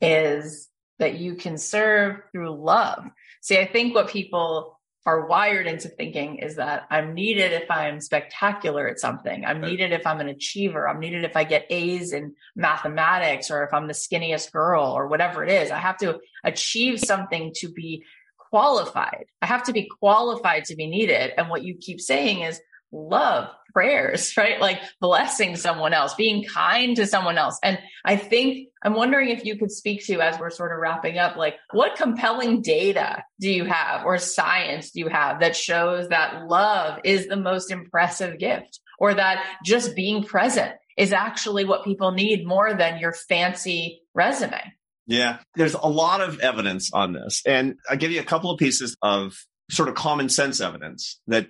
[0.03, 0.69] is
[0.99, 3.05] that you can serve through love.
[3.41, 4.74] See, I think what people
[5.07, 9.45] are wired into thinking is that I'm needed if I'm spectacular at something.
[9.45, 10.89] I'm needed if I'm an achiever.
[10.89, 15.09] I'm needed if I get A's in mathematics or if I'm the skinniest girl or
[15.09, 15.71] whatever it is.
[15.71, 18.03] I have to achieve something to be
[18.39, 19.27] qualified.
[19.43, 21.33] I have to be qualified to be needed.
[21.37, 22.61] And what you keep saying is,
[22.95, 24.61] love, prayers, right?
[24.61, 27.59] Like blessing someone else, being kind to someone else.
[27.63, 31.19] And I think I'm wondering if you could speak to, as we're sort of wrapping
[31.19, 36.09] up, like what compelling data do you have or science do you have that shows
[36.09, 41.85] that love is the most impressive gift or that just being present is actually what
[41.85, 44.61] people need more than your fancy resume?
[45.07, 47.43] Yeah, there's a lot of evidence on this.
[47.45, 49.35] And I'll give you a couple of pieces of
[49.71, 51.49] sort of common sense evidence that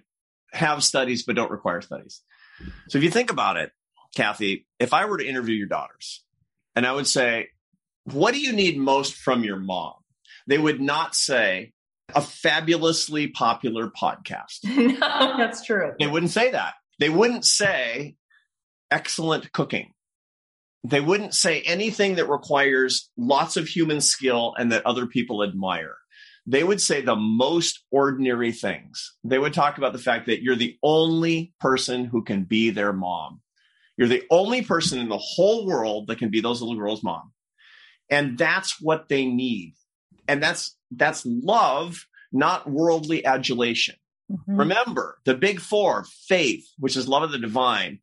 [0.55, 2.23] have studies but don't require studies.
[2.89, 3.73] So if you think about it,
[4.15, 6.25] Cathy, if I were to interview your daughters
[6.77, 7.49] and I would say,
[8.05, 9.95] what do you need most from your mom?
[10.47, 11.73] They would not say
[12.15, 14.59] a fabulously popular podcast.
[14.65, 15.93] no, that's true.
[15.99, 16.75] They wouldn't say that.
[16.99, 18.17] They wouldn't say
[18.91, 19.93] excellent cooking.
[20.85, 25.97] They wouldn't say anything that requires lots of human skill and that other people admire
[26.47, 29.15] they would say the most ordinary things.
[29.25, 32.93] They would talk about the fact that you're the only person who can be their
[32.93, 33.41] mom.
[33.97, 37.33] You're the only person in the whole world that can be those little girls' mom.
[38.11, 39.75] And that's what they need.
[40.29, 43.97] And that's that's love, not worldly adulation.
[44.31, 44.57] Mm-hmm.
[44.57, 48.01] Remember, the big four, faith, which is love of the divine,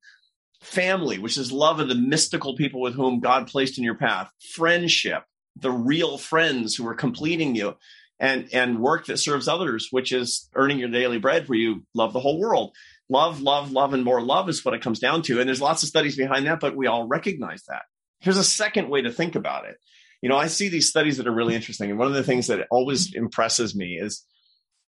[0.62, 4.32] family, which is love of the mystical people with whom God placed in your path,
[4.54, 5.24] friendship,
[5.56, 7.76] the real friends who are completing you
[8.22, 12.14] and and work that serves others, which is earning your daily bread where you love
[12.14, 12.74] the whole world.
[13.10, 15.40] Love, love, love, and more love is what it comes down to.
[15.40, 17.82] And there's lots of studies behind that, but we all recognize that.
[18.22, 19.76] Here's a second way to think about it.
[20.22, 21.90] You know, I see these studies that are really interesting.
[21.90, 24.24] And one of the things that always impresses me is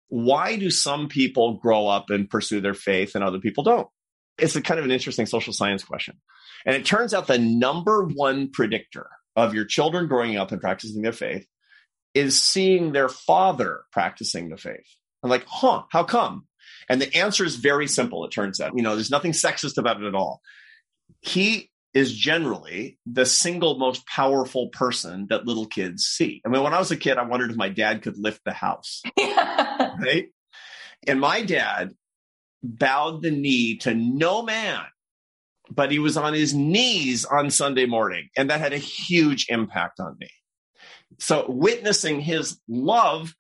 [0.07, 3.87] why do some people grow up and pursue their faith and other people don't?
[4.37, 6.21] It's a kind of an interesting social science question.
[6.65, 11.01] And it turns out the number one predictor of your children growing up and practicing
[11.01, 11.47] their faith
[12.13, 14.87] is seeing their father practicing the faith.
[15.23, 16.47] I'm like, huh, how come?
[16.89, 18.73] And the answer is very simple, it turns out.
[18.75, 20.41] You know, there's nothing sexist about it at all.
[21.21, 26.41] He is generally the single most powerful person that little kids see.
[26.45, 28.53] I mean, when I was a kid, I wondered if my dad could lift the
[28.53, 29.01] house.
[29.19, 30.29] right?
[31.07, 31.91] And my dad
[32.63, 34.81] bowed the knee to no man,
[35.69, 38.29] but he was on his knees on Sunday morning.
[38.35, 40.29] And that had a huge impact on me.
[41.19, 43.33] So witnessing his love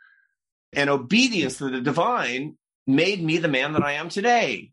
[0.73, 2.57] and obedience to the divine
[2.87, 4.71] made me the man that I am today.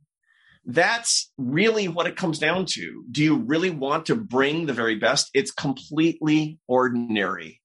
[0.64, 3.04] That's really what it comes down to.
[3.10, 5.30] Do you really want to bring the very best?
[5.32, 7.60] It's completely ordinary,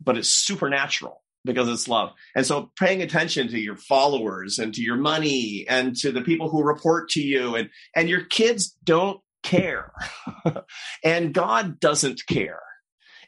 [0.00, 2.12] but it's supernatural because it's love.
[2.34, 6.48] And so paying attention to your followers and to your money and to the people
[6.48, 9.92] who report to you and, and your kids don't care.
[11.04, 12.60] and God doesn't care.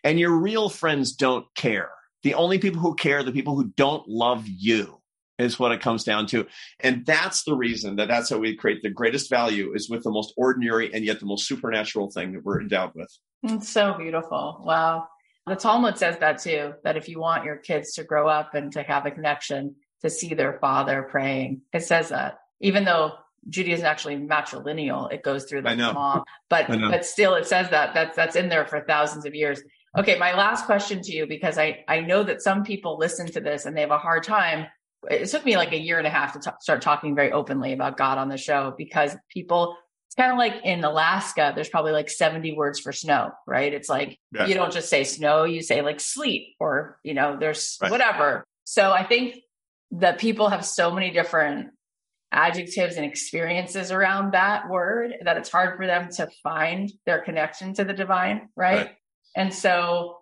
[0.05, 1.91] And your real friends don't care.
[2.23, 5.01] The only people who care are the people who don't love you
[5.39, 6.47] is what it comes down to.
[6.81, 10.11] And that's the reason that that's how we create the greatest value is with the
[10.11, 13.11] most ordinary and yet the most supernatural thing that we're endowed with.
[13.43, 14.63] It's so beautiful.
[14.65, 15.09] Wow.
[15.47, 18.73] The Talmud says that too, that if you want your kids to grow up and
[18.73, 22.39] to have a connection, to see their father praying, it says that.
[22.61, 23.13] Even though
[23.49, 27.93] Judaism is actually matrilineal, it goes through the mom, but but still it says that
[27.93, 29.61] that's that's in there for thousands of years.
[29.97, 33.40] Okay, my last question to you, because I, I know that some people listen to
[33.40, 34.66] this and they have a hard time.
[35.09, 37.72] It took me like a year and a half to t- start talking very openly
[37.72, 39.76] about God on the show because people,
[40.09, 43.72] it's kind of like in Alaska, there's probably like 70 words for snow, right?
[43.72, 44.47] It's like yeah.
[44.47, 47.90] you don't just say snow, you say like sleet or, you know, there's right.
[47.90, 48.45] whatever.
[48.64, 49.36] So I think
[49.92, 51.68] that people have so many different
[52.32, 57.74] adjectives and experiences around that word that it's hard for them to find their connection
[57.74, 58.76] to the divine, right?
[58.76, 58.97] right.
[59.37, 60.18] And so,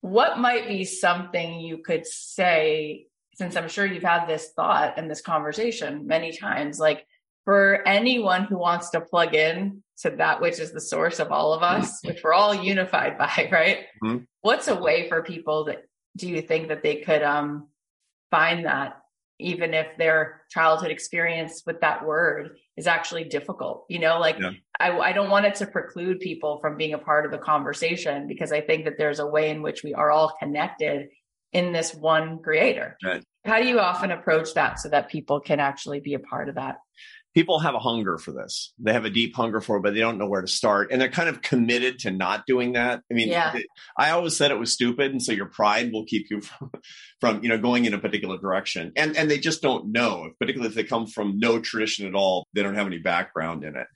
[0.00, 5.10] what might be something you could say, since I'm sure you've had this thought and
[5.10, 7.06] this conversation many times, like
[7.44, 11.52] for anyone who wants to plug in to that which is the source of all
[11.52, 13.78] of us, which we're all unified by, right?
[14.02, 14.24] Mm-hmm.
[14.42, 15.84] What's a way for people that
[16.16, 17.68] do you think that they could um,
[18.30, 18.98] find that
[19.38, 23.84] even if their childhood experience with that word is actually difficult.
[23.88, 24.50] You know, like yeah.
[24.78, 28.28] I, I don't want it to preclude people from being a part of the conversation
[28.28, 31.08] because I think that there's a way in which we are all connected
[31.52, 32.96] in this one creator.
[33.04, 33.24] Right.
[33.44, 36.54] How do you often approach that so that people can actually be a part of
[36.56, 36.76] that?
[37.34, 38.72] People have a hunger for this.
[38.78, 40.92] They have a deep hunger for it, but they don't know where to start.
[40.92, 43.00] And they're kind of committed to not doing that.
[43.10, 43.56] I mean, Yeah.
[43.56, 43.66] it-
[43.98, 45.10] I always said it was stupid.
[45.10, 46.70] And so your pride will keep you from,
[47.20, 48.92] from, you know, going in a particular direction.
[48.96, 52.46] And, and they just don't know, particularly if they come from no tradition at all.
[52.54, 53.86] They don't have any background in it.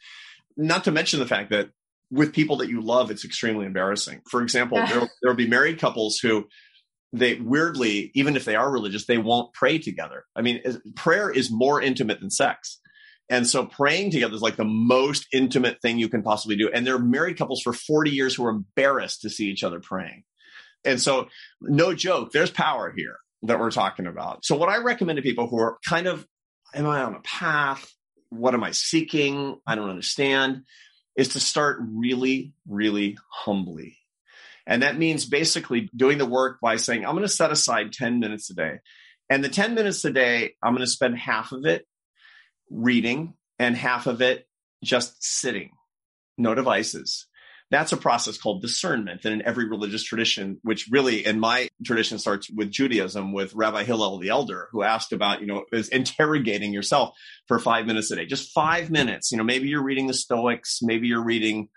[0.56, 1.70] Not to mention the fact that
[2.10, 4.22] with people that you love, it's extremely embarrassing.
[4.30, 6.48] For example, there, there'll be married couples who
[7.12, 10.24] they weirdly, even if they are religious, they won't pray together.
[10.34, 10.60] I mean,
[10.96, 12.80] prayer is more intimate than sex.
[13.30, 16.70] And so praying together is like the most intimate thing you can possibly do.
[16.72, 20.24] And they're married couples for 40 years who are embarrassed to see each other praying.
[20.84, 21.28] And so,
[21.60, 24.44] no joke, there's power here that we're talking about.
[24.44, 26.26] So, what I recommend to people who are kind of,
[26.74, 27.92] am I on a path?
[28.30, 29.58] What am I seeking?
[29.66, 30.62] I don't understand.
[31.16, 33.98] Is to start really, really humbly.
[34.66, 38.20] And that means basically doing the work by saying, I'm going to set aside 10
[38.20, 38.78] minutes a day.
[39.28, 41.86] And the 10 minutes a day, I'm going to spend half of it
[42.70, 44.46] reading and half of it
[44.82, 45.70] just sitting,
[46.36, 47.26] no devices.
[47.70, 49.26] That's a process called discernment.
[49.26, 53.84] And in every religious tradition, which really in my tradition starts with Judaism, with Rabbi
[53.84, 57.14] Hillel the Elder, who asked about, you know, is interrogating yourself
[57.46, 59.30] for five minutes a day, just five minutes.
[59.30, 61.68] You know, maybe you're reading the Stoics, maybe you're reading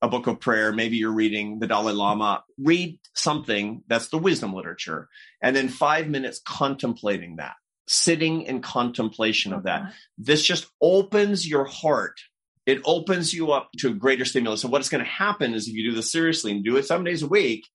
[0.00, 2.44] a book of prayer, maybe you're reading the Dalai Lama.
[2.58, 5.08] Read something that's the wisdom literature,
[5.42, 7.54] and then five minutes contemplating that,
[7.92, 9.90] sitting in contemplation of that uh-huh.
[10.18, 12.20] this just opens your heart.
[12.64, 14.62] It opens you up to a greater stimulus.
[14.62, 17.04] And what's going to happen is if you do this seriously and do it seven
[17.04, 17.66] days a week,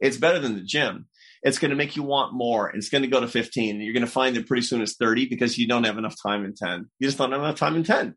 [0.00, 1.06] it's better than the gym.
[1.42, 2.66] It's going to make you want more.
[2.68, 3.80] And it's going to go to 15.
[3.80, 6.44] You're going to find that pretty soon it's 30 because you don't have enough time
[6.44, 6.88] in 10.
[6.98, 8.14] You just don't have enough time in 10,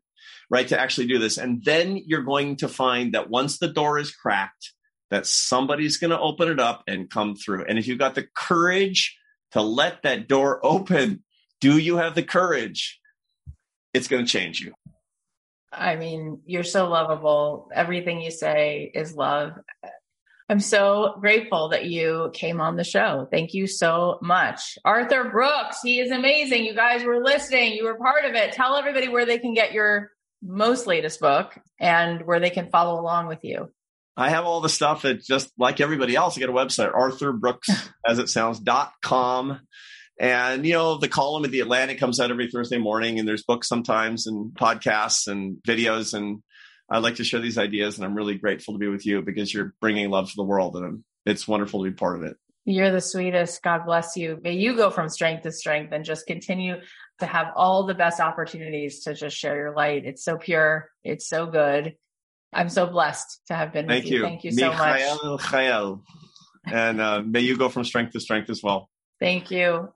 [0.50, 0.66] right?
[0.68, 1.36] To actually do this.
[1.36, 4.72] And then you're going to find that once the door is cracked,
[5.10, 7.66] that somebody's going to open it up and come through.
[7.68, 9.16] And if you've got the courage
[9.52, 11.23] to let that door open,
[11.64, 13.00] do you have the courage?
[13.94, 14.74] It's going to change you.
[15.72, 17.70] I mean, you're so lovable.
[17.74, 19.52] Everything you say is love.
[20.50, 23.26] I'm so grateful that you came on the show.
[23.30, 24.76] Thank you so much.
[24.84, 26.66] Arthur Brooks, he is amazing.
[26.66, 28.52] You guys were listening, you were part of it.
[28.52, 30.10] Tell everybody where they can get your
[30.42, 33.72] most latest book and where they can follow along with you.
[34.18, 35.06] I have all the stuff.
[35.06, 36.36] It's just like everybody else.
[36.36, 37.70] I got a website, Arthur Brooks,
[38.06, 39.60] as it sounds, dot com.
[40.18, 43.42] And, you know, the column of the Atlantic comes out every Thursday morning and there's
[43.42, 46.14] books sometimes and podcasts and videos.
[46.14, 46.42] And
[46.88, 47.96] I like to share these ideas.
[47.96, 50.76] And I'm really grateful to be with you because you're bringing love to the world.
[50.76, 52.36] And it's wonderful to be part of it.
[52.64, 53.62] You're the sweetest.
[53.62, 54.38] God bless you.
[54.42, 56.76] May you go from strength to strength and just continue
[57.18, 60.04] to have all the best opportunities to just share your light.
[60.06, 60.88] It's so pure.
[61.02, 61.96] It's so good.
[62.52, 64.18] I'm so blessed to have been Thank with you.
[64.18, 64.24] you.
[64.24, 65.00] Thank you so much.
[65.40, 66.02] Chael.
[66.66, 68.88] And uh, may you go from strength to strength as well.
[69.20, 69.92] Thank you.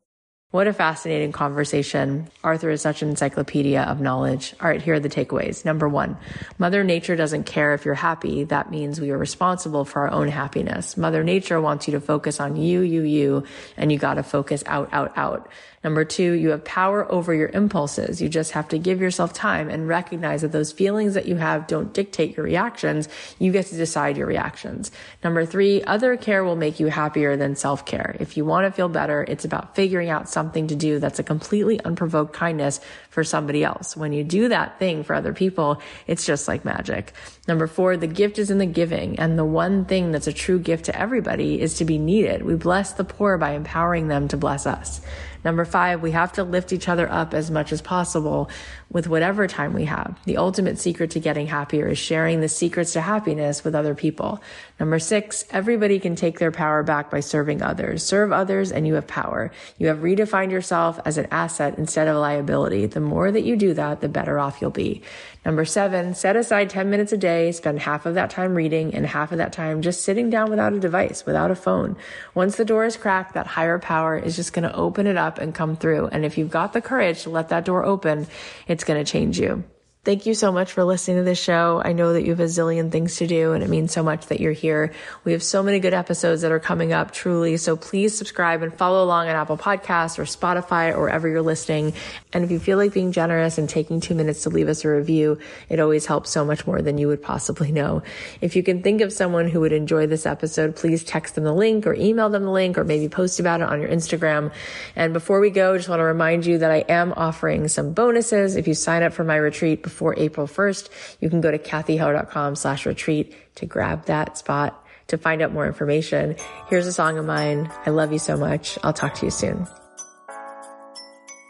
[0.51, 2.27] What a fascinating conversation.
[2.43, 4.55] Arthur is such an encyclopedia of knowledge.
[4.63, 5.63] All right, here are the takeaways.
[5.63, 6.17] Number one,
[6.57, 8.45] Mother Nature doesn't care if you're happy.
[8.45, 10.97] That means we are responsible for our own happiness.
[10.97, 13.45] Mother Nature wants you to focus on you, you, you,
[13.77, 15.51] and you got to focus out, out, out.
[15.85, 18.21] Number two, you have power over your impulses.
[18.21, 21.67] You just have to give yourself time and recognize that those feelings that you have
[21.69, 23.09] don't dictate your reactions.
[23.39, 24.91] You get to decide your reactions.
[25.23, 28.17] Number three, other care will make you happier than self care.
[28.19, 31.25] If you want to feel better, it's about figuring out something to do that's a
[31.25, 32.79] completely unprovoked kindness
[33.19, 33.97] for somebody else.
[33.97, 37.13] When you do that thing for other people, it's just like magic.
[37.49, 39.19] Number four, the gift is in the giving.
[39.19, 42.45] And the one thing that's a true gift to everybody is to be needed.
[42.45, 45.01] We bless the poor by empowering them to bless us.
[45.45, 48.51] Number five, we have to lift each other up as much as possible
[48.91, 50.19] with whatever time we have.
[50.25, 54.43] The ultimate secret to getting happier is sharing the secrets to happiness with other people.
[54.81, 58.03] Number six, everybody can take their power back by serving others.
[58.03, 59.53] Serve others and you have power.
[59.79, 62.87] You have redefined yourself as an asset instead of a liability.
[62.87, 65.03] The more that you do that, the better off you'll be.
[65.45, 69.07] Number seven, set aside 10 minutes a day, spend half of that time reading and
[69.07, 71.97] half of that time just sitting down without a device, without a phone.
[72.35, 75.39] Once the door is cracked, that higher power is just going to open it up
[75.39, 76.09] and come through.
[76.09, 78.27] And if you've got the courage to let that door open,
[78.67, 79.65] it's going to change you.
[80.09, 81.83] Thank you so much for listening to this show.
[81.85, 84.25] I know that you have a zillion things to do and it means so much
[84.29, 84.95] that you're here.
[85.25, 87.59] We have so many good episodes that are coming up truly.
[87.59, 91.93] So please subscribe and follow along on Apple Podcasts or Spotify or wherever you're listening.
[92.33, 94.89] And if you feel like being generous and taking two minutes to leave us a
[94.89, 98.03] review, it always helps so much more than you would possibly know.
[98.41, 101.53] If you can think of someone who would enjoy this episode, please text them the
[101.53, 104.55] link or email them the link or maybe post about it on your Instagram.
[104.97, 108.57] And before we go, just want to remind you that I am offering some bonuses.
[108.57, 110.89] If you sign up for my retreat before April 1st,
[111.21, 115.67] you can go to cathyheller.com slash retreat to grab that spot to find out more
[115.67, 116.37] information.
[116.69, 117.71] Here's a song of mine.
[117.87, 118.79] I love you so much.
[118.83, 119.67] I'll talk to you soon.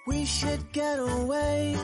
[0.06, 1.76] We should get away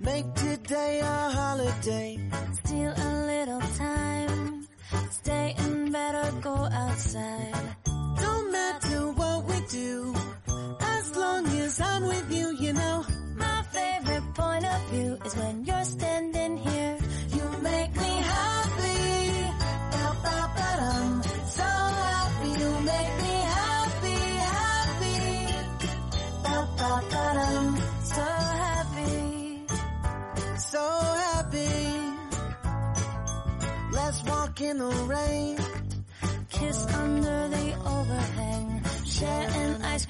[0.00, 2.18] Make today a holiday.
[2.64, 4.66] Steal a little time.
[5.10, 7.76] Stay in bed or go outside.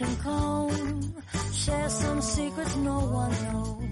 [0.01, 1.65] An ice.
[1.65, 3.90] Share some secrets no one knows.